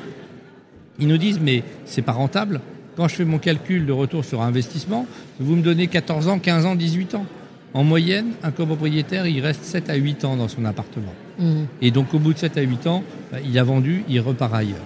Ils 0.99 1.07
nous 1.07 1.17
disent, 1.17 1.39
mais 1.41 1.63
c'est 1.85 2.01
pas 2.01 2.13
rentable. 2.13 2.61
Quand 2.99 3.07
je 3.07 3.15
fais 3.15 3.23
mon 3.23 3.37
calcul 3.37 3.85
de 3.85 3.93
retour 3.93 4.25
sur 4.25 4.41
investissement, 4.41 5.07
vous 5.39 5.55
me 5.55 5.61
donnez 5.61 5.87
14 5.87 6.27
ans, 6.27 6.37
15 6.37 6.65
ans, 6.65 6.75
18 6.75 7.15
ans. 7.15 7.25
En 7.73 7.85
moyenne, 7.85 8.31
un 8.43 8.51
copropriétaire, 8.51 9.25
il 9.25 9.39
reste 9.39 9.63
7 9.63 9.89
à 9.89 9.95
8 9.95 10.25
ans 10.25 10.35
dans 10.35 10.49
son 10.49 10.65
appartement. 10.65 11.13
Mmh. 11.39 11.61
Et 11.81 11.91
donc, 11.91 12.13
au 12.13 12.19
bout 12.19 12.33
de 12.33 12.39
7 12.39 12.57
à 12.57 12.61
8 12.61 12.87
ans, 12.87 13.05
bah, 13.31 13.37
il 13.41 13.57
a 13.57 13.63
vendu, 13.63 14.03
il 14.09 14.19
repart 14.19 14.53
ailleurs. 14.53 14.83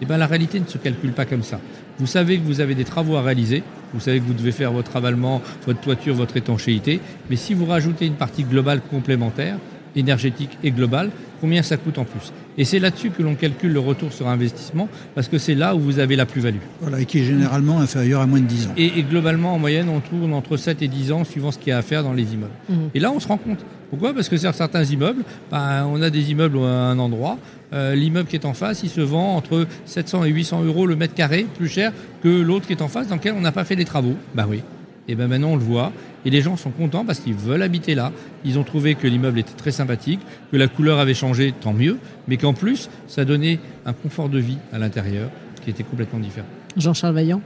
Et 0.00 0.06
bien, 0.06 0.16
la 0.16 0.28
réalité 0.28 0.60
ne 0.60 0.66
se 0.66 0.78
calcule 0.78 1.10
pas 1.10 1.24
comme 1.24 1.42
ça. 1.42 1.58
Vous 1.98 2.06
savez 2.06 2.38
que 2.38 2.44
vous 2.44 2.60
avez 2.60 2.76
des 2.76 2.84
travaux 2.84 3.16
à 3.16 3.22
réaliser, 3.22 3.64
vous 3.92 3.98
savez 3.98 4.20
que 4.20 4.24
vous 4.26 4.34
devez 4.34 4.52
faire 4.52 4.70
votre 4.70 4.94
avalement, 4.94 5.42
votre 5.66 5.80
toiture, 5.80 6.14
votre 6.14 6.36
étanchéité, 6.36 7.00
mais 7.30 7.36
si 7.36 7.52
vous 7.52 7.66
rajoutez 7.66 8.06
une 8.06 8.14
partie 8.14 8.44
globale 8.44 8.80
complémentaire, 8.80 9.58
énergétique 9.96 10.58
et 10.62 10.70
globale, 10.70 11.10
combien 11.40 11.62
ça 11.62 11.76
coûte 11.76 11.98
en 11.98 12.04
plus. 12.04 12.32
Et 12.58 12.64
c'est 12.64 12.78
là-dessus 12.78 13.10
que 13.10 13.22
l'on 13.22 13.34
calcule 13.34 13.72
le 13.72 13.80
retour 13.80 14.12
sur 14.12 14.28
investissement, 14.28 14.88
parce 15.14 15.28
que 15.28 15.38
c'est 15.38 15.54
là 15.54 15.74
où 15.74 15.80
vous 15.80 15.98
avez 15.98 16.16
la 16.16 16.26
plus-value. 16.26 16.60
Voilà, 16.80 17.00
et 17.00 17.04
qui 17.04 17.18
est 17.18 17.24
généralement 17.24 17.80
inférieur 17.80 18.20
à 18.20 18.26
moins 18.26 18.40
de 18.40 18.46
10 18.46 18.66
ans. 18.68 18.72
Et, 18.76 19.02
globalement, 19.02 19.54
en 19.54 19.58
moyenne, 19.58 19.88
on 19.88 20.00
tourne 20.00 20.32
entre 20.32 20.56
7 20.56 20.82
et 20.82 20.88
10 20.88 21.12
ans, 21.12 21.24
suivant 21.24 21.50
ce 21.50 21.58
qu'il 21.58 21.68
y 21.68 21.72
a 21.72 21.78
à 21.78 21.82
faire 21.82 22.02
dans 22.02 22.12
les 22.12 22.34
immeubles. 22.34 22.52
Mmh. 22.68 22.74
Et 22.94 23.00
là, 23.00 23.12
on 23.12 23.20
se 23.20 23.28
rend 23.28 23.36
compte. 23.36 23.64
Pourquoi? 23.90 24.14
Parce 24.14 24.28
que 24.28 24.36
sur 24.36 24.52
certains 24.54 24.84
immeubles, 24.84 25.22
ben, 25.50 25.86
on 25.86 26.02
a 26.02 26.10
des 26.10 26.30
immeubles 26.30 26.58
à 26.58 26.90
un 26.90 26.98
endroit, 26.98 27.38
euh, 27.72 27.94
l'immeuble 27.94 28.28
qui 28.28 28.36
est 28.36 28.46
en 28.46 28.54
face, 28.54 28.82
il 28.82 28.90
se 28.90 29.00
vend 29.00 29.36
entre 29.36 29.66
700 29.84 30.24
et 30.24 30.30
800 30.30 30.64
euros 30.64 30.86
le 30.86 30.96
mètre 30.96 31.14
carré, 31.14 31.46
plus 31.56 31.68
cher 31.68 31.92
que 32.22 32.28
l'autre 32.28 32.66
qui 32.66 32.72
est 32.72 32.82
en 32.82 32.88
face, 32.88 33.08
dans 33.08 33.16
lequel 33.16 33.34
on 33.36 33.40
n'a 33.40 33.52
pas 33.52 33.64
fait 33.64 33.74
les 33.74 33.84
travaux. 33.84 34.14
Bah 34.34 34.46
oui. 34.48 34.62
Et 35.08 35.14
ben 35.14 35.28
maintenant, 35.28 35.50
on 35.50 35.56
le 35.56 35.62
voit. 35.62 35.92
Et 36.24 36.30
les 36.30 36.40
gens 36.40 36.56
sont 36.56 36.70
contents 36.70 37.04
parce 37.04 37.20
qu'ils 37.20 37.34
veulent 37.34 37.62
habiter 37.62 37.94
là. 37.94 38.12
Ils 38.44 38.58
ont 38.58 38.64
trouvé 38.64 38.94
que 38.94 39.06
l'immeuble 39.06 39.38
était 39.38 39.54
très 39.56 39.70
sympathique, 39.70 40.20
que 40.50 40.56
la 40.56 40.68
couleur 40.68 40.98
avait 40.98 41.14
changé, 41.14 41.54
tant 41.60 41.72
mieux, 41.72 41.98
mais 42.26 42.36
qu'en 42.36 42.54
plus, 42.54 42.90
ça 43.06 43.24
donnait 43.24 43.60
un 43.84 43.92
confort 43.92 44.28
de 44.28 44.38
vie 44.38 44.58
à 44.72 44.78
l'intérieur 44.78 45.30
qui 45.62 45.70
était 45.70 45.84
complètement 45.84 46.18
différent. 46.18 46.48
Jean-Charles 46.76 47.14
Vaillant 47.14 47.40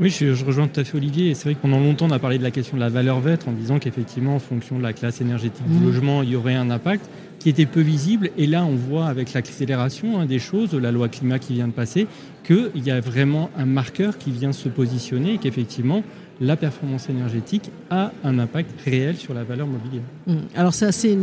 oui, 0.00 0.08
je, 0.08 0.44
rejoins 0.46 0.66
tout 0.66 0.80
à 0.80 0.84
fait 0.84 0.96
Olivier. 0.96 1.28
Et 1.28 1.34
c'est 1.34 1.44
vrai 1.44 1.54
que 1.54 1.60
pendant 1.60 1.78
longtemps, 1.78 2.06
on 2.08 2.10
a 2.10 2.18
parlé 2.18 2.38
de 2.38 2.42
la 2.42 2.50
question 2.50 2.74
de 2.74 2.80
la 2.80 2.88
valeur 2.88 3.20
vêtre 3.20 3.48
en 3.48 3.52
disant 3.52 3.78
qu'effectivement, 3.78 4.34
en 4.34 4.38
fonction 4.38 4.78
de 4.78 4.82
la 4.82 4.94
classe 4.94 5.20
énergétique 5.20 5.66
du 5.68 5.78
mmh. 5.78 5.84
logement, 5.84 6.22
il 6.22 6.30
y 6.30 6.36
aurait 6.36 6.54
un 6.54 6.70
impact 6.70 7.10
qui 7.38 7.50
était 7.50 7.66
peu 7.66 7.80
visible. 7.80 8.30
Et 8.38 8.46
là, 8.46 8.64
on 8.64 8.76
voit 8.76 9.08
avec 9.08 9.34
l'accélération 9.34 10.18
hein, 10.18 10.24
des 10.24 10.38
choses, 10.38 10.72
la 10.72 10.90
loi 10.90 11.10
climat 11.10 11.38
qui 11.38 11.52
vient 11.52 11.68
de 11.68 11.72
passer, 11.72 12.06
qu'il 12.44 12.70
y 12.82 12.90
a 12.90 12.98
vraiment 13.00 13.50
un 13.58 13.66
marqueur 13.66 14.16
qui 14.16 14.30
vient 14.30 14.52
se 14.52 14.70
positionner 14.70 15.34
et 15.34 15.38
qu'effectivement, 15.38 16.02
la 16.40 16.56
performance 16.56 17.08
énergétique 17.10 17.70
a 17.90 18.12
un 18.24 18.38
impact 18.38 18.70
réel 18.84 19.16
sur 19.16 19.34
la 19.34 19.44
valeur 19.44 19.66
mobilière. 19.66 20.02
Mmh. 20.26 20.34
Alors 20.56 20.72
c'est 20.72 20.86
assez, 20.86 21.18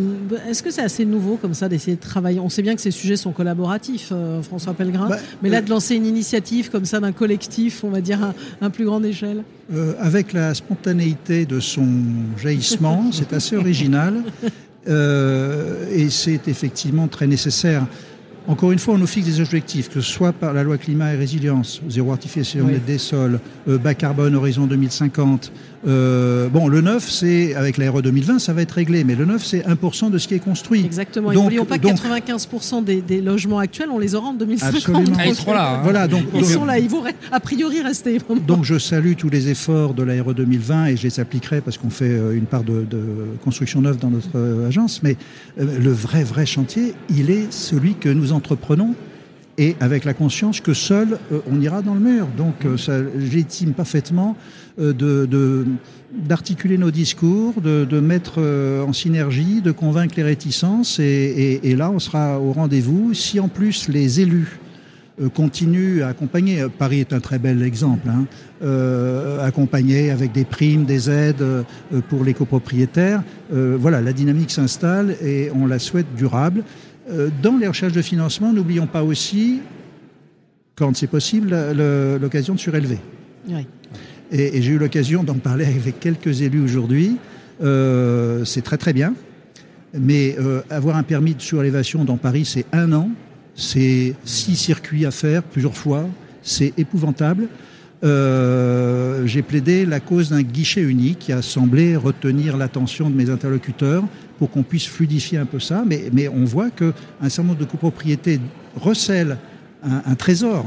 est-ce 0.47 0.62
que 0.62 0.69
c'est 0.69 0.84
assez 0.84 1.06
nouveau 1.06 1.38
comme 1.38 1.56
ça 1.56 1.67
d'essayer 1.67 1.95
de 1.95 2.01
travailler? 2.01 2.39
On 2.39 2.49
sait 2.49 2.62
bien 2.62 2.75
que 2.75 2.82
ces 2.82 2.91
sujets 2.91 3.17
sont 3.17 3.32
collaboratifs, 3.32 4.10
euh, 4.12 4.43
François 4.43 4.73
Pellegrin, 4.73 5.10
bah, 5.10 5.17
mais 5.41 5.49
là 5.49 5.58
euh, 5.58 5.62
de 5.62 5.69
lancer 5.69 5.95
une 5.95 6.06
initiative 6.06 6.69
comme 6.69 6.86
ça 6.86 6.99
d'un 6.99 7.12
collectif, 7.12 7.84
on 7.84 7.89
va 7.89 8.01
dire 8.01 8.23
à, 8.23 8.34
un 8.62 8.69
plus 8.69 8.86
grande 8.86 9.06
échelle? 9.06 9.43
Euh, 9.73 9.95
avec 9.99 10.34
la 10.34 10.53
spontanéité 10.53 11.45
de 11.45 11.60
son 11.60 11.88
jaillissement, 12.38 13.06
c'est 13.12 13.34
assez 13.34 13.56
original. 13.58 14.23
et 14.88 16.10
c'est 16.10 16.47
effectivement 16.47 17.08
très 17.08 17.27
nécessaire. 17.27 17.86
Encore 18.47 18.71
une 18.71 18.79
fois, 18.79 18.93
on 18.93 18.97
nous 18.97 19.07
fixe 19.07 19.25
des 19.27 19.41
objectifs, 19.41 19.89
que 19.89 19.99
ce 19.99 20.10
soit 20.10 20.31
par 20.31 20.53
la 20.53 20.63
loi 20.63 20.77
climat 20.77 21.13
et 21.13 21.17
résilience, 21.17 21.81
zéro 21.89 22.13
artificialisation 22.13 22.81
des 22.86 22.97
sols, 22.97 23.39
euh, 23.67 23.77
bas 23.77 23.93
carbone 23.93 24.36
horizon 24.36 24.67
2050, 24.67 25.51
euh, 25.85 26.49
bon, 26.49 26.67
le 26.67 26.81
neuf, 26.81 27.09
c'est 27.09 27.53
avec 27.55 27.77
la 27.77 27.91
RE 27.91 28.01
2020, 28.01 28.39
ça 28.39 28.53
va 28.53 28.61
être 28.61 28.71
réglé, 28.71 29.03
mais 29.03 29.15
le 29.15 29.25
neuf, 29.25 29.45
c'est 29.45 29.59
1% 29.59 30.09
de 30.09 30.17
ce 30.17 30.27
qui 30.27 30.33
est 30.33 30.39
construit. 30.39 30.83
Exactement. 30.83 31.31
Donc, 31.31 31.43
n'oublions 31.43 31.65
pas 31.65 31.77
que 31.77 31.87
95% 31.87 32.83
des, 32.83 33.21
logements 33.21 33.59
actuels, 33.59 33.89
on 33.91 33.99
les 33.99 34.15
aura 34.15 34.29
en 34.29 34.33
2050. 34.33 34.75
Absolument. 34.75 35.17
Ah, 35.19 35.27
ils 35.27 35.35
seront 35.35 35.53
là. 35.53 35.75
Hein. 35.75 35.79
Voilà, 35.83 36.07
donc, 36.07 36.23
ils 36.33 36.45
sont 36.45 36.65
là, 36.65 36.79
ils 36.79 36.89
vont 36.89 37.03
a 37.31 37.39
priori 37.39 37.81
rester. 37.81 38.17
Donc 38.47 38.63
je 38.63 38.79
salue 38.79 39.13
tous 39.17 39.29
les 39.29 39.49
efforts 39.49 39.93
de 39.93 40.03
la 40.03 40.21
RE 40.21 40.33
2020 40.33 40.87
et 40.87 40.97
je 40.97 41.03
les 41.03 41.19
appliquerai 41.19 41.61
parce 41.61 41.77
qu'on 41.77 41.89
fait 41.89 42.05
euh, 42.05 42.35
une 42.35 42.45
part 42.45 42.63
de, 42.63 42.85
construction 43.43 43.81
neuve 43.81 43.97
dans 43.97 44.09
notre 44.09 44.35
euh, 44.37 44.67
agence, 44.67 45.01
mais 45.03 45.15
le 45.57 45.91
vrai, 45.91 46.23
vrai 46.23 46.45
chantier, 46.45 46.93
il 47.09 47.29
est 47.29 47.51
celui 47.51 47.95
que 47.95 48.09
nous 48.09 48.31
entreprenons 48.31 48.95
et 49.57 49.75
avec 49.79 50.05
la 50.05 50.13
conscience 50.13 50.61
que 50.61 50.73
seul 50.73 51.17
on 51.49 51.59
ira 51.59 51.81
dans 51.81 51.93
le 51.93 51.99
mur. 51.99 52.27
Donc 52.37 52.65
ça 52.77 52.99
légitime 52.99 53.73
parfaitement 53.73 54.35
euh, 54.79 55.65
d'articuler 56.13 56.77
nos 56.77 56.91
discours, 56.91 57.61
de, 57.61 57.99
mettre 57.99 58.35
euh, 58.37 58.85
en 58.85 58.93
synergie, 58.93 59.61
de 59.61 59.71
convaincre 59.71 60.13
les 60.17 60.23
réticences. 60.23 60.99
Et, 60.99 61.75
là, 61.75 61.91
on 61.91 61.99
sera 61.99 62.39
au 62.39 62.53
rendez-vous. 62.53 63.13
Si 63.13 63.39
en 63.39 63.49
plus 63.49 63.89
les 63.89 64.21
élus 64.21 64.59
euh, 65.19 65.29
continuent 65.29 66.01
à 66.03 66.09
accompagner, 66.09 66.65
Paris 66.77 66.99
est 66.99 67.11
un 67.11 67.19
très 67.19 67.39
bel 67.39 67.61
exemple, 67.61 68.07
hein, 68.07 68.25
accompagner 69.41 70.11
avec 70.11 70.31
des 70.31 70.45
primes, 70.45 70.85
des 70.85 71.09
aides 71.09 71.43
pour 72.07 72.23
les 72.23 72.33
copropriétaires. 72.33 73.23
voilà, 73.51 74.01
la 74.01 74.13
dynamique 74.13 74.51
s'installe 74.51 75.15
et 75.21 75.49
on 75.53 75.65
la 75.65 75.79
souhaite 75.79 76.13
durable. 76.15 76.63
Dans 77.41 77.57
les 77.57 77.67
recherches 77.67 77.93
de 77.93 78.01
financement, 78.01 78.51
n'oublions 78.51 78.87
pas 78.87 79.03
aussi, 79.03 79.61
quand 80.75 80.95
c'est 80.95 81.07
possible, 81.07 81.55
l'occasion 82.19 82.53
de 82.53 82.59
surélever. 82.59 82.99
Oui. 83.47 83.65
Et, 84.31 84.61
j'ai 84.61 84.73
eu 84.73 84.77
l'occasion 84.77 85.23
d'en 85.23 85.35
parler 85.35 85.65
avec 85.65 85.99
quelques 85.99 86.41
élus 86.41 86.61
aujourd'hui. 86.61 87.17
Euh, 87.63 88.45
c'est 88.45 88.61
très 88.61 88.77
très 88.77 88.93
bien. 88.93 89.13
Mais 89.93 90.35
euh, 90.37 90.61
avoir 90.69 90.97
un 90.97 91.03
permis 91.03 91.33
de 91.33 91.41
surélévation 91.41 92.03
dans 92.03 92.17
Paris, 92.17 92.45
c'est 92.45 92.65
un 92.73 92.91
an. 92.93 93.09
C'est 93.55 94.15
six 94.25 94.55
circuits 94.55 95.05
à 95.05 95.11
faire 95.11 95.43
plusieurs 95.43 95.75
fois. 95.75 96.05
C'est 96.43 96.73
épouvantable. 96.77 97.47
Euh, 98.03 99.25
j'ai 99.25 99.41
plaidé 99.41 99.86
la 99.86 99.99
cause 99.99 100.29
d'un 100.29 100.43
guichet 100.43 100.81
unique 100.81 101.19
qui 101.19 101.33
a 101.33 101.41
semblé 101.41 101.95
retenir 101.95 102.57
l'attention 102.57 103.10
de 103.10 103.15
mes 103.15 103.29
interlocuteurs 103.29 104.03
pour 104.38 104.51
qu'on 104.51 104.63
puisse 104.63 104.86
fluidifier 104.86 105.38
un 105.39 105.45
peu 105.45 105.60
ça. 105.60 105.83
Mais, 105.86 106.27
on 106.27 106.45
voit 106.45 106.69
qu'un 106.69 106.93
certain 107.23 107.43
nombre 107.43 107.60
de 107.60 107.65
copropriétés 107.65 108.39
recèlent 108.75 109.38
un 109.83 110.15
trésor 110.15 110.65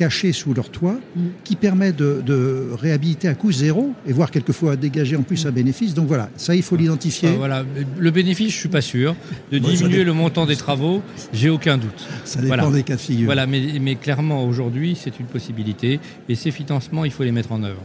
caché 0.00 0.32
sous 0.32 0.54
leur 0.54 0.70
toit, 0.70 0.98
qui 1.44 1.56
permet 1.56 1.92
de, 1.92 2.22
de 2.24 2.68
réhabiliter 2.72 3.28
à 3.28 3.34
coût 3.34 3.52
zéro 3.52 3.92
et 4.06 4.12
voire 4.14 4.30
quelquefois 4.30 4.74
dégager 4.76 5.14
en 5.14 5.22
plus 5.22 5.44
un 5.44 5.50
bénéfice. 5.50 5.92
Donc 5.92 6.06
voilà, 6.08 6.30
ça 6.36 6.54
il 6.54 6.62
faut 6.62 6.74
l'identifier. 6.76 7.28
Voilà, 7.36 7.64
le 7.98 8.10
bénéfice, 8.10 8.50
je 8.54 8.56
suis 8.56 8.68
pas 8.70 8.80
sûr. 8.80 9.14
De 9.52 9.58
Bon, 9.58 9.68
diminuer 9.68 9.98
dé- 9.98 10.04
le 10.04 10.14
montant 10.14 10.46
des 10.46 10.56
travaux, 10.56 11.02
j'ai 11.34 11.50
aucun 11.50 11.76
doute. 11.76 12.00
Ça 12.24 12.40
dépend 12.40 12.56
Voilà. 12.56 12.70
des 12.70 12.82
cas 12.82 12.96
de 12.96 13.00
figure. 13.00 13.26
Voilà, 13.26 13.46
mais, 13.46 13.60
mais 13.78 13.96
clairement 13.96 14.44
aujourd'hui, 14.46 14.96
c'est 14.98 15.20
une 15.20 15.26
possibilité 15.26 16.00
et 16.30 16.34
ces 16.34 16.50
financements, 16.50 17.04
il 17.04 17.10
faut 17.10 17.24
les 17.24 17.32
mettre 17.32 17.52
en 17.52 17.62
œuvre. 17.62 17.82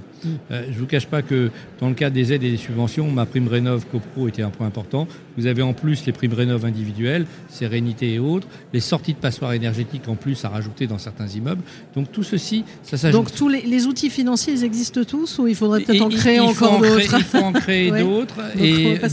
Euh, 0.52 0.64
je 0.72 0.80
vous 0.80 0.86
cache 0.88 1.06
pas 1.08 1.22
que 1.22 1.52
dans 1.80 1.90
le 1.90 1.96
cadre 1.96 2.16
des 2.16 2.32
aides 2.34 2.44
et 2.44 2.50
des 2.52 2.58
subventions, 2.58 3.12
ma 3.12 3.26
prime 3.26 3.48
rénov 3.50 3.86
copro 3.92 4.28
était 4.30 4.42
un 4.42 4.50
point 4.50 4.66
important. 4.68 5.08
Vous 5.38 5.46
avez 5.48 5.62
en 5.62 5.74
plus 5.74 6.06
les 6.06 6.14
primes 6.14 6.34
rénov 6.34 6.64
individuelles, 6.66 7.26
sérénité 7.50 8.14
et 8.14 8.20
autres, 8.20 8.48
les 8.74 8.80
sorties 8.80 9.14
de 9.14 9.20
passoires 9.20 9.54
énergétiques 9.54 10.08
en 10.08 10.16
plus 10.16 10.44
à 10.46 10.50
rajouter 10.50 10.88
dans 10.88 10.98
certains 10.98 11.28
immeubles. 11.28 11.62
Donc 11.96 12.05
tout 12.12 12.24
ceci, 12.24 12.64
ça 12.84 12.98
s'ajoute. 12.98 13.20
Donc 13.22 13.34
tous 13.34 13.48
les, 13.50 13.62
les 13.62 13.86
outils 13.88 14.10
financiers, 14.10 14.54
ils 14.54 14.64
existent 14.64 15.04
tous 15.04 15.40
ou 15.40 15.48
il 15.48 15.56
faudrait 15.56 15.82
Et- 15.82 15.86
peut-être 15.86 16.02
en 16.02 16.10
il- 16.10 16.18
créer 16.18 16.36
il 16.36 16.54
faut 16.54 16.66
encore 16.66 16.82
d'autres 16.82 17.18
Il 17.18 17.24
faut 17.24 17.38
en 17.38 17.52
créer 17.54 17.92
d'autres. 18.00 18.36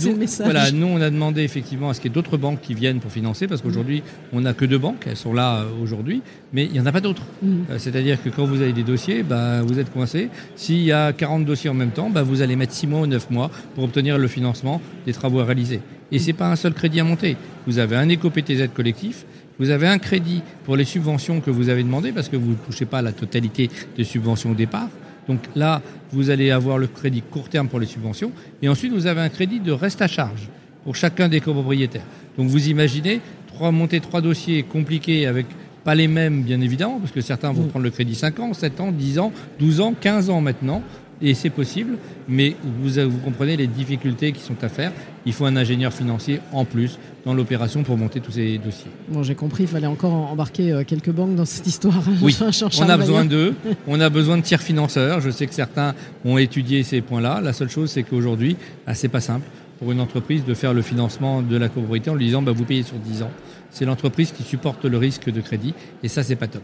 Donc, 0.06 0.16
message. 0.18 0.44
Voilà, 0.44 0.70
nous, 0.70 0.86
on 0.86 1.00
a 1.00 1.10
demandé 1.10 1.42
effectivement 1.42 1.90
à 1.90 1.94
ce 1.94 2.00
qu'il 2.00 2.10
y 2.10 2.12
ait 2.12 2.14
d'autres 2.14 2.36
banques 2.36 2.60
qui 2.60 2.74
viennent 2.74 3.00
pour 3.00 3.10
financer, 3.12 3.46
parce 3.46 3.60
qu'aujourd'hui, 3.62 4.02
on 4.32 4.40
n'a 4.42 4.54
que 4.54 4.64
deux 4.64 4.78
banques, 4.78 5.04
elles 5.06 5.16
sont 5.16 5.32
là 5.32 5.56
euh, 5.60 5.64
aujourd'hui, 5.82 6.22
mais 6.52 6.64
il 6.66 6.72
n'y 6.72 6.80
en 6.80 6.86
a 6.86 6.92
pas 6.92 7.00
d'autres. 7.00 7.22
Mhm. 7.42 7.64
Euh, 7.70 7.78
C'est-à-dire 7.78 8.22
que 8.22 8.28
quand 8.28 8.44
vous 8.44 8.60
avez 8.62 8.72
des 8.72 8.82
dossiers, 8.82 9.22
bah, 9.22 9.62
vous 9.62 9.78
êtes 9.78 9.92
coincé. 9.92 10.28
S'il 10.56 10.82
y 10.82 10.92
a 10.92 11.12
40 11.12 11.44
dossiers 11.44 11.70
en 11.70 11.74
même 11.74 11.90
temps, 11.90 12.10
bah, 12.10 12.22
vous 12.22 12.42
allez 12.42 12.56
mettre 12.56 12.72
6 12.72 12.86
mois 12.86 13.00
ou 13.00 13.06
9 13.06 13.30
mois 13.30 13.50
pour 13.74 13.84
obtenir 13.84 14.18
le 14.18 14.28
financement 14.28 14.80
des 15.06 15.12
travaux 15.12 15.40
à 15.40 15.44
réaliser. 15.44 15.80
Et 16.10 16.18
c'est 16.18 16.34
pas 16.34 16.50
un 16.50 16.56
seul 16.56 16.74
crédit 16.74 17.00
à 17.00 17.04
monter. 17.04 17.36
Vous 17.66 17.78
avez 17.78 17.96
un 17.96 18.08
éco-PTZ 18.08 18.68
collectif, 18.74 19.24
vous 19.62 19.70
avez 19.70 19.86
un 19.86 19.98
crédit 19.98 20.42
pour 20.64 20.76
les 20.76 20.84
subventions 20.84 21.40
que 21.40 21.50
vous 21.50 21.68
avez 21.68 21.84
demandées, 21.84 22.10
parce 22.10 22.28
que 22.28 22.34
vous 22.36 22.50
ne 22.50 22.56
touchez 22.56 22.84
pas 22.84 23.00
la 23.00 23.12
totalité 23.12 23.70
des 23.96 24.02
subventions 24.02 24.50
au 24.50 24.54
départ. 24.54 24.88
Donc 25.28 25.38
là, 25.54 25.80
vous 26.10 26.30
allez 26.30 26.50
avoir 26.50 26.78
le 26.78 26.88
crédit 26.88 27.22
court 27.22 27.48
terme 27.48 27.68
pour 27.68 27.78
les 27.78 27.86
subventions. 27.86 28.32
Et 28.60 28.68
ensuite, 28.68 28.92
vous 28.92 29.06
avez 29.06 29.20
un 29.20 29.28
crédit 29.28 29.60
de 29.60 29.70
reste 29.70 30.02
à 30.02 30.08
charge 30.08 30.48
pour 30.82 30.96
chacun 30.96 31.28
des 31.28 31.40
copropriétaires. 31.40 32.02
Donc 32.36 32.48
vous 32.48 32.68
imaginez, 32.68 33.20
trois, 33.46 33.70
monter 33.70 34.00
trois 34.00 34.20
dossiers 34.20 34.64
compliqués 34.64 35.26
avec 35.26 35.46
pas 35.84 35.94
les 35.94 36.08
mêmes, 36.08 36.42
bien 36.42 36.60
évidemment, 36.60 36.98
parce 36.98 37.12
que 37.12 37.20
certains 37.20 37.52
vont 37.52 37.62
Mm. 37.62 37.68
prendre 37.68 37.84
le 37.84 37.90
crédit 37.90 38.16
5 38.16 38.40
ans, 38.40 38.54
7 38.54 38.80
ans, 38.80 38.90
10 38.90 39.20
ans, 39.20 39.32
12 39.60 39.80
ans, 39.80 39.94
15 40.00 40.28
ans 40.28 40.40
maintenant. 40.40 40.82
Et 41.22 41.34
c'est 41.34 41.50
possible, 41.50 41.98
mais 42.28 42.56
vous, 42.64 43.08
vous 43.08 43.18
comprenez 43.18 43.56
les 43.56 43.68
difficultés 43.68 44.32
qui 44.32 44.40
sont 44.40 44.56
à 44.62 44.68
faire. 44.68 44.92
Il 45.24 45.32
faut 45.32 45.44
un 45.44 45.54
ingénieur 45.54 45.92
financier 45.92 46.40
en 46.52 46.64
plus 46.64 46.98
dans 47.24 47.32
l'opération 47.32 47.84
pour 47.84 47.96
monter 47.96 48.20
tous 48.20 48.32
ces 48.32 48.58
dossiers. 48.58 48.90
Bon, 49.08 49.22
j'ai 49.22 49.36
compris, 49.36 49.62
il 49.62 49.68
fallait 49.68 49.86
encore 49.86 50.12
embarquer 50.12 50.72
euh, 50.72 50.82
quelques 50.84 51.12
banques 51.12 51.36
dans 51.36 51.44
cette 51.44 51.66
histoire. 51.66 52.02
Oui, 52.20 52.32
Jean-Charles 52.38 52.72
on 52.80 52.88
a 52.88 52.96
besoin 52.96 53.24
d'eux. 53.24 53.54
On 53.86 54.00
a 54.00 54.10
besoin 54.10 54.36
de 54.36 54.42
tiers 54.42 54.60
financeurs. 54.60 55.20
Je 55.20 55.30
sais 55.30 55.46
que 55.46 55.54
certains 55.54 55.94
ont 56.24 56.38
étudié 56.38 56.82
ces 56.82 57.00
points-là. 57.00 57.40
La 57.40 57.52
seule 57.52 57.70
chose, 57.70 57.90
c'est 57.90 58.02
qu'aujourd'hui, 58.02 58.56
ah, 58.88 58.94
c'est 58.94 59.08
pas 59.08 59.20
simple 59.20 59.46
pour 59.78 59.92
une 59.92 60.00
entreprise 60.00 60.44
de 60.44 60.54
faire 60.54 60.74
le 60.74 60.82
financement 60.82 61.42
de 61.42 61.56
la 61.56 61.68
copropriété 61.68 62.10
en 62.10 62.14
lui 62.16 62.26
disant 62.26 62.42
bah, 62.42 62.52
vous 62.52 62.64
payez 62.64 62.82
sur 62.82 62.96
10 62.96 63.22
ans. 63.22 63.30
C'est 63.70 63.84
l'entreprise 63.84 64.32
qui 64.32 64.42
supporte 64.42 64.84
le 64.84 64.98
risque 64.98 65.30
de 65.30 65.40
crédit 65.40 65.74
et 66.02 66.08
ça, 66.08 66.24
c'est 66.24 66.36
pas 66.36 66.48
top. 66.48 66.62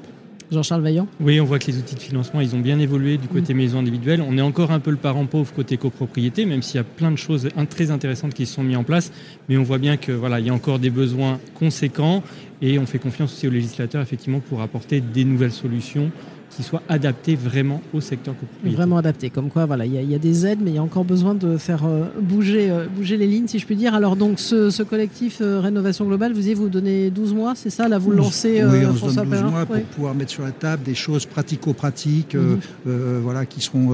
Jean-Charles 0.50 0.82
Vaillant. 0.82 1.06
Oui, 1.20 1.40
on 1.40 1.44
voit 1.44 1.58
que 1.58 1.66
les 1.66 1.78
outils 1.78 1.94
de 1.94 2.00
financement, 2.00 2.40
ils 2.40 2.54
ont 2.54 2.60
bien 2.60 2.78
évolué 2.78 3.18
du 3.18 3.28
côté 3.28 3.54
maison 3.54 3.80
individuelle. 3.80 4.22
On 4.26 4.38
est 4.38 4.42
encore 4.42 4.70
un 4.70 4.80
peu 4.80 4.90
le 4.90 4.96
parent 4.96 5.26
pauvre 5.26 5.52
côté 5.52 5.76
copropriété, 5.76 6.46
même 6.46 6.62
s'il 6.62 6.76
y 6.76 6.80
a 6.80 6.84
plein 6.84 7.10
de 7.10 7.16
choses 7.16 7.48
très 7.68 7.90
intéressantes 7.90 8.34
qui 8.34 8.46
se 8.46 8.54
sont 8.54 8.62
mises 8.62 8.76
en 8.76 8.84
place. 8.84 9.12
Mais 9.48 9.56
on 9.56 9.62
voit 9.62 9.78
bien 9.78 9.96
que 9.96 10.12
voilà, 10.12 10.40
il 10.40 10.46
y 10.46 10.50
a 10.50 10.54
encore 10.54 10.78
des 10.78 10.90
besoins 10.90 11.38
conséquents 11.54 12.22
et 12.62 12.78
on 12.78 12.86
fait 12.86 12.98
confiance 12.98 13.32
aussi 13.32 13.46
aux 13.46 13.52
législateurs 13.52 14.02
effectivement 14.02 14.40
pour 14.40 14.62
apporter 14.62 15.00
des 15.00 15.24
nouvelles 15.24 15.52
solutions 15.52 16.10
qui 16.50 16.62
soient 16.62 16.82
adaptées 16.88 17.36
vraiment 17.36 17.80
au 17.92 18.00
secteur 18.00 18.34
copropriété. 18.38 18.76
Vraiment 18.76 18.96
adapté. 18.96 19.30
Comme 19.30 19.48
quoi, 19.48 19.66
voilà, 19.66 19.86
il 19.86 19.92
y, 19.94 19.98
a- 19.98 20.02
y 20.02 20.18
des 20.18 20.46
aides, 20.46 20.58
mais 20.62 20.70
il 20.70 20.74
y 20.74 20.78
a 20.78 20.82
encore 20.82 21.04
besoin 21.04 21.34
de 21.34 21.56
faire 21.56 21.84
euh, 21.84 22.06
bouger, 22.20 22.70
euh, 22.70 22.86
bouger 22.88 23.16
les 23.16 23.26
lignes, 23.26 23.46
si 23.46 23.58
je 23.58 23.66
puis 23.66 23.76
dire. 23.76 23.94
Alors, 23.94 24.16
donc, 24.16 24.40
ce, 24.40 24.70
ce 24.70 24.82
collectif 24.82 25.38
euh, 25.40 25.60
Rénovation 25.60 26.06
Globale, 26.06 26.32
vous 26.32 26.38
disiez, 26.38 26.54
vous 26.54 26.68
donnez 26.68 27.10
12 27.10 27.34
mois, 27.34 27.54
c'est 27.54 27.70
ça 27.70 27.86
Là, 27.88 27.98
vous 27.98 28.10
le 28.10 28.16
lancez, 28.16 28.64
oui, 28.64 28.78
on 28.86 28.94
se 28.94 29.14
donne 29.14 29.26
12 29.28 29.30
Perrin 29.30 29.50
mois 29.50 29.66
pour 29.66 29.80
pouvoir 29.82 30.14
mettre 30.14 30.30
sur 30.32 30.42
la 30.42 30.50
table 30.52 30.82
des 30.82 30.94
choses 30.94 31.26
pratico-pratiques 31.26 32.34
euh, 32.34 32.54
Mhm. 32.54 32.60
euh, 32.88 33.20
voilà, 33.22 33.46
qui 33.46 33.60
seront 33.60 33.90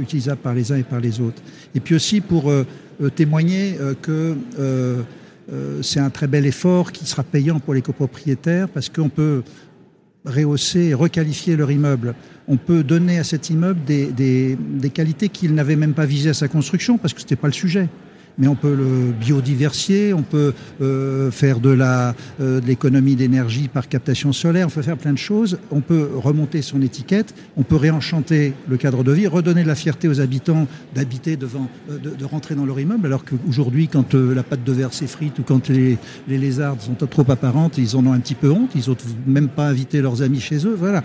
utilisables 0.00 0.40
par 0.40 0.54
les 0.54 0.72
uns 0.72 0.76
et 0.76 0.82
par 0.82 1.00
les 1.00 1.20
autres. 1.20 1.42
Et 1.74 1.80
puis 1.80 1.94
aussi 1.94 2.20
pour 2.20 2.50
témoigner 3.14 3.76
euh, 3.80 3.94
que 4.00 4.36
euh, 4.58 5.02
c'est 5.82 6.00
un 6.00 6.10
très 6.10 6.26
bel 6.26 6.46
effort 6.46 6.92
qui 6.92 7.06
sera 7.06 7.22
payant 7.24 7.58
pour 7.58 7.74
les 7.74 7.82
copropriétaires 7.82 8.68
parce 8.68 8.88
qu'on 8.88 9.08
peut 9.08 9.42
rehausser 10.24 10.80
et 10.80 10.94
requalifier 10.94 11.56
leur 11.56 11.70
immeuble. 11.70 12.14
On 12.48 12.56
peut 12.56 12.82
donner 12.82 13.18
à 13.18 13.24
cet 13.24 13.50
immeuble 13.50 13.84
des, 13.84 14.06
des, 14.06 14.56
des 14.56 14.90
qualités 14.90 15.28
qu'il 15.28 15.54
n'avait 15.54 15.76
même 15.76 15.94
pas 15.94 16.06
visées 16.06 16.30
à 16.30 16.34
sa 16.34 16.48
construction 16.48 16.98
parce 16.98 17.14
que 17.14 17.20
ce 17.20 17.26
n'était 17.26 17.36
pas 17.36 17.48
le 17.48 17.52
sujet. 17.52 17.88
Mais 18.40 18.48
on 18.48 18.56
peut 18.56 18.74
le 18.74 19.12
biodiversifier, 19.12 20.12
on 20.12 20.22
peut 20.22 20.54
euh, 20.80 21.30
faire 21.30 21.60
de 21.60 21.70
la 21.70 22.14
euh, 22.40 22.60
l'économie 22.66 23.14
d'énergie 23.14 23.68
par 23.68 23.88
captation 23.88 24.32
solaire, 24.32 24.66
on 24.66 24.70
peut 24.70 24.82
faire 24.82 24.96
plein 24.96 25.12
de 25.12 25.18
choses. 25.18 25.58
On 25.70 25.80
peut 25.80 26.08
remonter 26.14 26.62
son 26.62 26.82
étiquette, 26.82 27.34
on 27.56 27.62
peut 27.62 27.76
réenchanter 27.76 28.54
le 28.68 28.76
cadre 28.76 29.04
de 29.04 29.12
vie, 29.12 29.26
redonner 29.26 29.62
de 29.62 29.68
la 29.68 29.74
fierté 29.74 30.08
aux 30.08 30.20
habitants 30.20 30.66
d'habiter 30.94 31.36
devant, 31.36 31.68
euh, 31.90 31.98
de, 31.98 32.24
rentrer 32.24 32.54
dans 32.54 32.66
leur 32.66 32.80
immeuble. 32.80 33.06
Alors 33.06 33.24
qu'aujourd'hui, 33.24 33.88
quand 33.88 34.14
la 34.14 34.42
pâte 34.42 34.64
de 34.64 34.72
verre 34.72 34.92
s'effrite 34.92 35.38
ou 35.38 35.42
quand 35.42 35.68
les, 35.68 35.98
les 36.26 36.50
sont 36.52 37.06
trop 37.08 37.30
apparentes, 37.30 37.78
ils 37.78 37.96
en 37.96 38.06
ont 38.06 38.12
un 38.12 38.20
petit 38.20 38.34
peu 38.34 38.50
honte. 38.50 38.70
Ils 38.74 38.88
n'osent 38.88 38.96
même 39.26 39.48
pas 39.48 39.68
inviter 39.68 40.00
leurs 40.00 40.22
amis 40.22 40.40
chez 40.40 40.66
eux. 40.66 40.74
Voilà. 40.76 41.02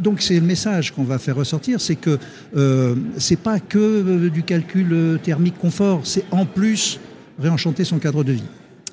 Donc 0.00 0.20
c'est 0.20 0.34
le 0.34 0.46
message 0.46 0.92
qu'on 0.92 1.04
va 1.04 1.18
faire 1.18 1.36
ressortir, 1.36 1.80
c'est 1.80 1.96
que 1.96 2.18
euh, 2.56 2.94
c'est 3.18 3.38
pas 3.38 3.60
que 3.60 3.78
euh, 3.78 4.30
du 4.30 4.42
calcul 4.42 4.92
euh, 4.92 5.18
thermique 5.18 5.58
confort, 5.58 6.00
c'est 6.04 6.24
en 6.30 6.44
plus 6.46 7.00
réenchanter 7.38 7.84
son 7.84 7.98
cadre 7.98 8.24
de 8.24 8.32
vie. 8.32 8.42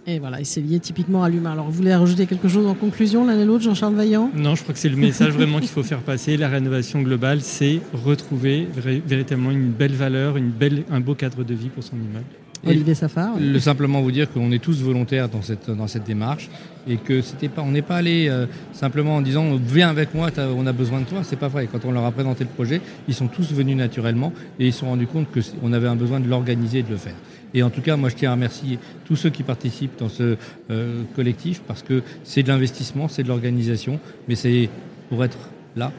Et 0.05 0.19
voilà, 0.19 0.41
et 0.41 0.43
c'est 0.43 0.59
lié 0.59 0.79
typiquement 0.79 1.23
à 1.23 1.29
l'humain. 1.29 1.53
Alors, 1.53 1.67
vous 1.67 1.71
voulez 1.71 1.95
rajouter 1.95 2.25
quelque 2.25 2.49
chose 2.49 2.67
en 2.67 2.73
conclusion, 2.73 3.25
l'un 3.25 3.39
et 3.39 3.45
l'autre, 3.45 3.63
Jean-Charles 3.63 3.95
Vaillant 3.95 4.29
Non, 4.35 4.53
je 4.53 4.61
crois 4.61 4.73
que 4.73 4.79
c'est 4.79 4.89
le 4.89 4.97
message 4.97 5.31
vraiment 5.31 5.59
qu'il 5.59 5.69
faut 5.69 5.83
faire 5.83 6.01
passer. 6.01 6.35
La 6.35 6.49
rénovation 6.49 7.01
globale, 7.01 7.39
c'est 7.39 7.79
retrouver 7.93 8.67
véritablement 8.75 9.51
une 9.51 9.71
belle 9.71 9.93
valeur, 9.93 10.35
une 10.35 10.49
belle, 10.49 10.83
un 10.91 10.99
beau 10.99 11.15
cadre 11.15 11.45
de 11.45 11.53
vie 11.53 11.69
pour 11.69 11.85
son 11.85 11.95
immeuble. 11.95 12.25
Olivier 12.65 12.95
Safar 12.95 13.35
Le 13.39 13.59
simplement 13.59 14.01
vous 14.01 14.11
dire 14.11 14.31
qu'on 14.31 14.51
est 14.51 14.61
tous 14.61 14.81
volontaires 14.81 15.29
dans 15.29 15.41
cette, 15.41 15.69
dans 15.69 15.87
cette 15.87 16.03
démarche 16.03 16.49
et 16.87 16.97
que 16.97 17.21
c'était 17.21 17.49
pas, 17.49 17.61
on 17.61 17.71
n'est 17.71 17.81
pas 17.81 17.97
allé 17.97 18.27
euh, 18.29 18.45
simplement 18.73 19.15
en 19.17 19.21
disant 19.21 19.55
viens 19.55 19.89
avec 19.89 20.13
moi, 20.13 20.29
on 20.57 20.67
a 20.67 20.73
besoin 20.73 20.99
de 21.01 21.05
toi. 21.05 21.19
C'est 21.23 21.37
pas 21.39 21.47
vrai. 21.47 21.67
Quand 21.71 21.85
on 21.85 21.91
leur 21.91 22.05
a 22.05 22.11
présenté 22.11 22.43
le 22.43 22.49
projet, 22.49 22.81
ils 23.07 23.13
sont 23.13 23.27
tous 23.27 23.51
venus 23.53 23.75
naturellement 23.77 24.33
et 24.59 24.67
ils 24.67 24.73
se 24.73 24.79
sont 24.79 24.87
rendus 24.87 25.07
compte 25.07 25.31
que 25.31 25.41
c'est- 25.41 25.53
on 25.63 25.71
avait 25.73 25.87
un 25.87 25.95
besoin 25.95 26.19
de 26.19 26.27
l'organiser 26.27 26.79
et 26.79 26.83
de 26.83 26.89
le 26.91 26.97
faire. 26.97 27.15
Et 27.53 27.61
en 27.63 27.69
tout 27.69 27.81
cas, 27.81 27.95
moi, 27.95 28.09
je 28.09 28.15
tiens 28.15 28.31
à 28.31 28.33
remercier 28.33 28.79
tous 29.05 29.15
ceux 29.15 29.29
qui 29.29 29.43
participent 29.43 29.97
dans 29.99 30.09
ce 30.09 30.37
euh, 30.71 31.03
collectif 31.15 31.61
parce 31.67 31.83
que 31.83 32.01
c'est 32.23 32.41
de 32.43 32.47
l'investissement, 32.47 33.07
c'est 33.07 33.23
de 33.23 33.27
l'organisation, 33.27 33.99
mais 34.27 34.35
c'est 34.35 34.69
pour 35.09 35.23
être 35.23 35.37
là 35.75 35.91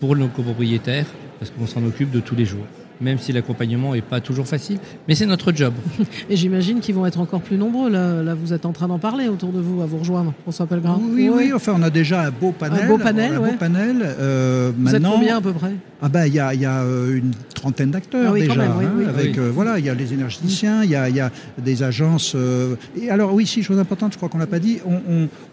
pour 0.00 0.16
nos 0.16 0.28
copropriétaires 0.28 1.06
parce 1.38 1.50
qu'on 1.50 1.66
s'en 1.66 1.84
occupe 1.84 2.10
de 2.10 2.20
tous 2.20 2.34
les 2.34 2.44
jours. 2.46 2.64
Même 3.02 3.18
si 3.18 3.32
l'accompagnement 3.32 3.94
n'est 3.94 4.00
pas 4.00 4.20
toujours 4.20 4.46
facile, 4.46 4.78
mais 5.08 5.14
c'est 5.14 5.26
notre 5.26 5.52
job. 5.52 5.74
Et 6.30 6.36
j'imagine 6.36 6.80
qu'ils 6.80 6.94
vont 6.94 7.04
être 7.06 7.20
encore 7.20 7.40
plus 7.42 7.56
nombreux. 7.58 7.90
Là, 7.90 8.22
là 8.22 8.34
vous 8.34 8.52
êtes 8.52 8.64
en 8.64 8.72
train 8.72 8.88
d'en 8.88 8.98
parler 8.98 9.28
autour 9.28 9.50
de 9.52 9.60
vous, 9.60 9.82
à 9.82 9.86
vous 9.86 9.98
rejoindre. 9.98 10.32
François 10.42 10.66
Pellegrin 10.66 11.00
Oui, 11.02 11.28
Ouais. 11.28 11.46
oui, 11.46 11.52
enfin 11.54 11.74
on 11.76 11.82
a 11.82 11.90
déjà 11.90 12.22
un 12.22 12.30
beau 12.30 12.52
panel. 12.52 12.84
Un 12.84 12.88
beau 12.88 12.98
panel, 12.98 13.34
un 13.34 13.40
ouais. 13.40 13.50
beau 13.52 13.56
panel. 13.58 13.96
Euh, 14.02 14.72
Vous 14.78 14.94
êtes 14.94 15.02
combien 15.02 15.38
à 15.38 15.40
peu 15.40 15.52
près 15.52 15.72
Ah 16.00 16.08
ben 16.08 16.26
il 16.26 16.34
y 16.34 16.40
a, 16.40 16.54
il 16.54 16.60
y 16.60 16.66
a, 16.66 16.82
euh, 16.82 17.16
une 17.18 17.32
trentaine 17.54 17.90
d'acteurs 17.90 18.26
Ah 18.28 18.32
oui, 18.32 18.40
déjà. 18.42 18.54
même, 18.56 18.72
oui, 18.78 18.84
hein, 18.86 18.92
oui. 18.98 19.04
avec 19.06 19.32
Oui. 19.34 19.38
euh, 19.40 19.50
voilà, 19.52 19.78
il 19.78 19.84
y 19.84 19.88
a 19.88 19.94
les 19.94 20.12
énergéticiens, 20.12 20.84
il 20.84 20.90
y 20.90 20.96
a, 20.96 21.08
il 21.08 21.16
y 21.16 21.20
a 21.20 21.30
des 21.58 21.82
agences. 21.82 22.32
euh, 22.34 22.76
et 23.00 23.10
alors 23.10 23.34
oui, 23.34 23.46
si 23.46 23.62
chose 23.62 23.78
importante, 23.78 24.12
je 24.12 24.16
crois 24.16 24.28
qu'on 24.28 24.38
l'a 24.38 24.46
pas 24.46 24.58
dit, 24.58 24.78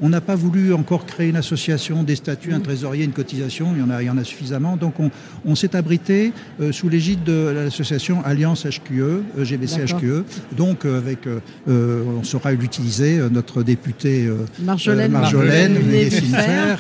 on 0.01 0.09
n'a 0.09 0.21
pas 0.21 0.35
voulu 0.35 0.73
encore 0.73 1.05
créer 1.05 1.29
une 1.29 1.35
association, 1.35 2.03
des 2.03 2.15
statuts, 2.15 2.53
un 2.53 2.59
trésorier, 2.59 3.05
une 3.05 3.12
cotisation. 3.12 3.69
Il 3.75 3.79
y 3.79 3.83
en 3.83 3.89
a, 3.89 4.01
il 4.01 4.05
y 4.07 4.09
en 4.09 4.17
a 4.17 4.23
suffisamment. 4.23 4.75
Donc 4.77 4.99
on, 4.99 5.09
on 5.45 5.55
s'est 5.55 5.75
abrité 5.75 6.33
euh, 6.62 6.71
sous 6.71 6.89
l'égide 6.89 7.23
de 7.23 7.38
l'association 7.54 8.23
Alliance 8.25 8.65
HQE, 8.65 9.43
GBC 9.43 9.80
D'accord. 9.86 9.99
HQE. 9.99 10.23
Donc 10.58 10.86
euh, 10.86 10.97
avec, 10.97 11.25
euh, 11.28 11.39
euh, 11.67 12.04
on 12.19 12.23
saura 12.23 12.52
l'utiliser. 12.52 13.19
Notre 13.32 13.63
député 13.63 14.25
euh, 14.28 14.38
Marjolaine, 14.63 15.78
et 15.93 16.10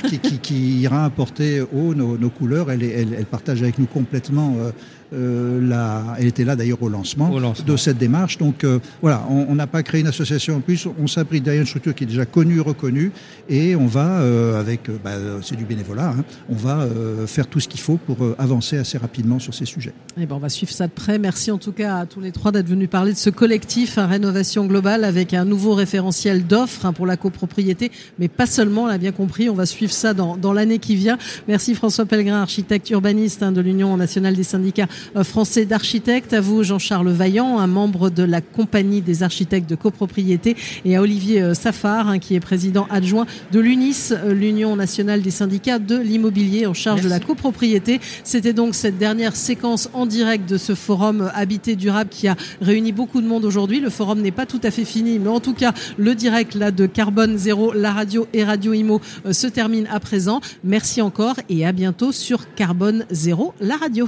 qui, 0.09 0.19
qui, 0.19 0.37
qui 0.39 0.79
ira 0.81 1.05
apporter 1.05 1.61
haut 1.61 1.93
nos, 1.95 2.17
nos 2.17 2.29
couleurs. 2.29 2.71
Elle, 2.71 2.83
est- 2.83 2.89
elle, 3.01 3.15
elle 3.17 3.25
partage 3.25 3.61
avec 3.61 3.77
nous 3.79 3.85
complètement 3.85 4.55
euh, 5.13 5.67
la. 5.67 6.15
Elle 6.19 6.27
était 6.27 6.43
là 6.45 6.55
d'ailleurs 6.55 6.81
au 6.83 6.89
lancement, 6.89 7.31
Au 7.31 7.39
lancement. 7.39 7.65
de 7.65 7.77
cette 7.77 7.97
démarche. 7.97 8.37
Donc 8.37 8.63
euh, 8.63 8.79
voilà, 9.01 9.23
on 9.29 9.55
n'a 9.55 9.67
pas 9.67 9.81
créé 9.83 10.01
une 10.01 10.07
association 10.07 10.57
en 10.57 10.59
plus. 10.61 10.87
On 10.99 11.07
s'abrite 11.07 11.43
derrière 11.43 11.61
une 11.61 11.67
structure 11.67 11.95
qui 11.95 12.03
est 12.03 12.07
déjà 12.07 12.25
connue, 12.25 12.59
reconnue, 12.61 13.11
et 13.49 13.75
on 13.75 13.87
va 13.87 14.19
euh, 14.21 14.59
avec, 14.59 14.81
bah, 15.03 15.11
c'est 15.41 15.55
du 15.55 15.65
bénévolat. 15.65 16.09
hein, 16.17 16.23
on 16.49 16.55
va 16.55 16.85
faire 17.25 17.47
tout 17.47 17.59
ce 17.59 17.67
qu'il 17.67 17.79
faut 17.79 17.97
pour 17.97 18.17
avancer 18.37 18.77
assez 18.77 18.97
rapidement 18.97 19.39
sur 19.39 19.53
ces 19.53 19.65
sujets. 19.65 19.93
Eh 20.19 20.25
ben, 20.25 20.35
on 20.35 20.39
va 20.39 20.48
va 20.49 20.51
suivre 20.51 20.71
ça 20.71 20.87
de 20.87 20.91
près. 20.91 21.19
Merci 21.19 21.51
en 21.51 21.59
tout 21.59 21.71
cas 21.71 21.97
à 21.97 22.05
tous 22.07 22.21
les 22.21 22.31
trois 22.31 22.51
d'être 22.51 22.67
venus 22.67 22.89
parler 22.89 23.13
de 23.13 23.17
ce 23.17 23.29
collectif 23.29 23.99
hein, 23.99 24.07
Rénovation 24.07 24.65
Globale 24.65 25.03
avec 25.03 25.35
un 25.35 25.45
nouveau 25.45 25.75
référentiel 25.75 26.47
d'offres 26.47 26.87
hein, 26.87 26.93
pour 26.93 27.05
la 27.05 27.17
copropriété, 27.17 27.91
mais 28.17 28.27
pas 28.29 28.47
seulement, 28.47 28.83
on 28.83 28.87
l'a 28.87 28.97
bien 28.97 29.11
compris. 29.11 29.47
On 29.47 29.53
va 29.53 29.67
suivre 29.67 29.91
ça 29.91 30.15
dans, 30.15 30.37
dans 30.37 30.51
l'année 30.51 30.79
qui 30.79 30.95
vient. 30.95 31.19
Merci 31.47 31.75
François 31.75 32.07
Pellegrin, 32.07 32.41
architecte 32.41 32.89
urbaniste 32.89 33.43
hein, 33.43 33.51
de 33.51 33.61
l'Union 33.61 33.95
nationale 33.95 34.35
des 34.35 34.43
syndicats 34.43 34.87
euh, 35.15 35.23
français 35.23 35.65
d'architectes. 35.65 36.33
À 36.33 36.41
vous 36.41 36.63
Jean-Charles 36.63 37.11
Vaillant, 37.11 37.59
un 37.59 37.67
membre 37.67 38.09
de 38.09 38.23
la 38.23 38.41
compagnie 38.41 39.01
des 39.01 39.21
architectes 39.21 39.69
de 39.69 39.75
copropriété, 39.75 40.55
et 40.83 40.95
à 40.95 41.01
Olivier 41.01 41.43
euh, 41.43 41.53
Safar, 41.53 42.19
qui 42.19 42.33
est 42.33 42.39
président 42.39 42.87
adjoint 42.89 43.27
de 43.51 43.59
l'UNIS, 43.59 44.13
euh, 44.13 44.33
l'Union 44.33 44.75
nationale 44.75 45.21
des 45.21 45.29
syndicats 45.29 45.77
de 45.77 45.97
l'immobilier 45.97 46.65
en 46.65 46.73
charge 46.73 47.01
de 47.01 47.09
la 47.09 47.19
copropriété. 47.19 47.99
C'était 48.23 48.53
donc 48.53 48.73
cette 48.73 48.97
dernière 48.97 49.35
séquence 49.35 49.91
en 49.93 50.07
direct 50.07 50.38
de 50.45 50.57
ce 50.57 50.75
forum 50.75 51.31
Habité 51.33 51.75
durable 51.75 52.09
qui 52.09 52.27
a 52.27 52.35
réuni 52.61 52.91
beaucoup 52.91 53.21
de 53.21 53.27
monde 53.27 53.45
aujourd'hui. 53.45 53.79
Le 53.79 53.89
forum 53.89 54.21
n'est 54.21 54.31
pas 54.31 54.45
tout 54.45 54.59
à 54.63 54.71
fait 54.71 54.85
fini, 54.85 55.19
mais 55.19 55.29
en 55.29 55.39
tout 55.39 55.53
cas, 55.53 55.73
le 55.97 56.15
direct 56.15 56.55
là 56.55 56.71
de 56.71 56.85
Carbone 56.85 57.37
Zéro, 57.37 57.73
la 57.73 57.91
radio 57.93 58.27
et 58.33 58.43
Radio 58.43 58.73
Imo 58.73 59.01
euh, 59.25 59.33
se 59.33 59.47
termine 59.47 59.87
à 59.91 59.99
présent. 59.99 60.41
Merci 60.63 61.01
encore 61.01 61.35
et 61.49 61.65
à 61.65 61.71
bientôt 61.71 62.11
sur 62.11 62.53
Carbone 62.55 63.05
Zéro, 63.09 63.53
la 63.59 63.77
radio. 63.77 64.07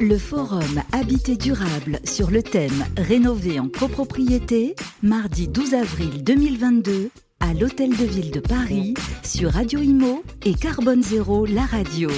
Le 0.00 0.18
forum 0.18 0.82
Habité 0.92 1.36
durable 1.36 2.00
sur 2.04 2.30
le 2.30 2.42
thème 2.42 2.84
Rénover 2.96 3.60
en 3.60 3.68
copropriété, 3.68 4.74
mardi 5.02 5.46
12 5.46 5.74
avril 5.74 6.24
2022 6.24 7.10
à 7.40 7.54
l'Hôtel 7.54 7.90
de 7.90 8.04
Ville 8.04 8.30
de 8.30 8.40
Paris 8.40 8.94
sur 9.24 9.52
Radio 9.52 9.80
Imo 9.80 10.22
et 10.44 10.54
Carbone 10.54 11.02
Zéro, 11.02 11.46
la 11.46 11.62
radio. 11.62 12.10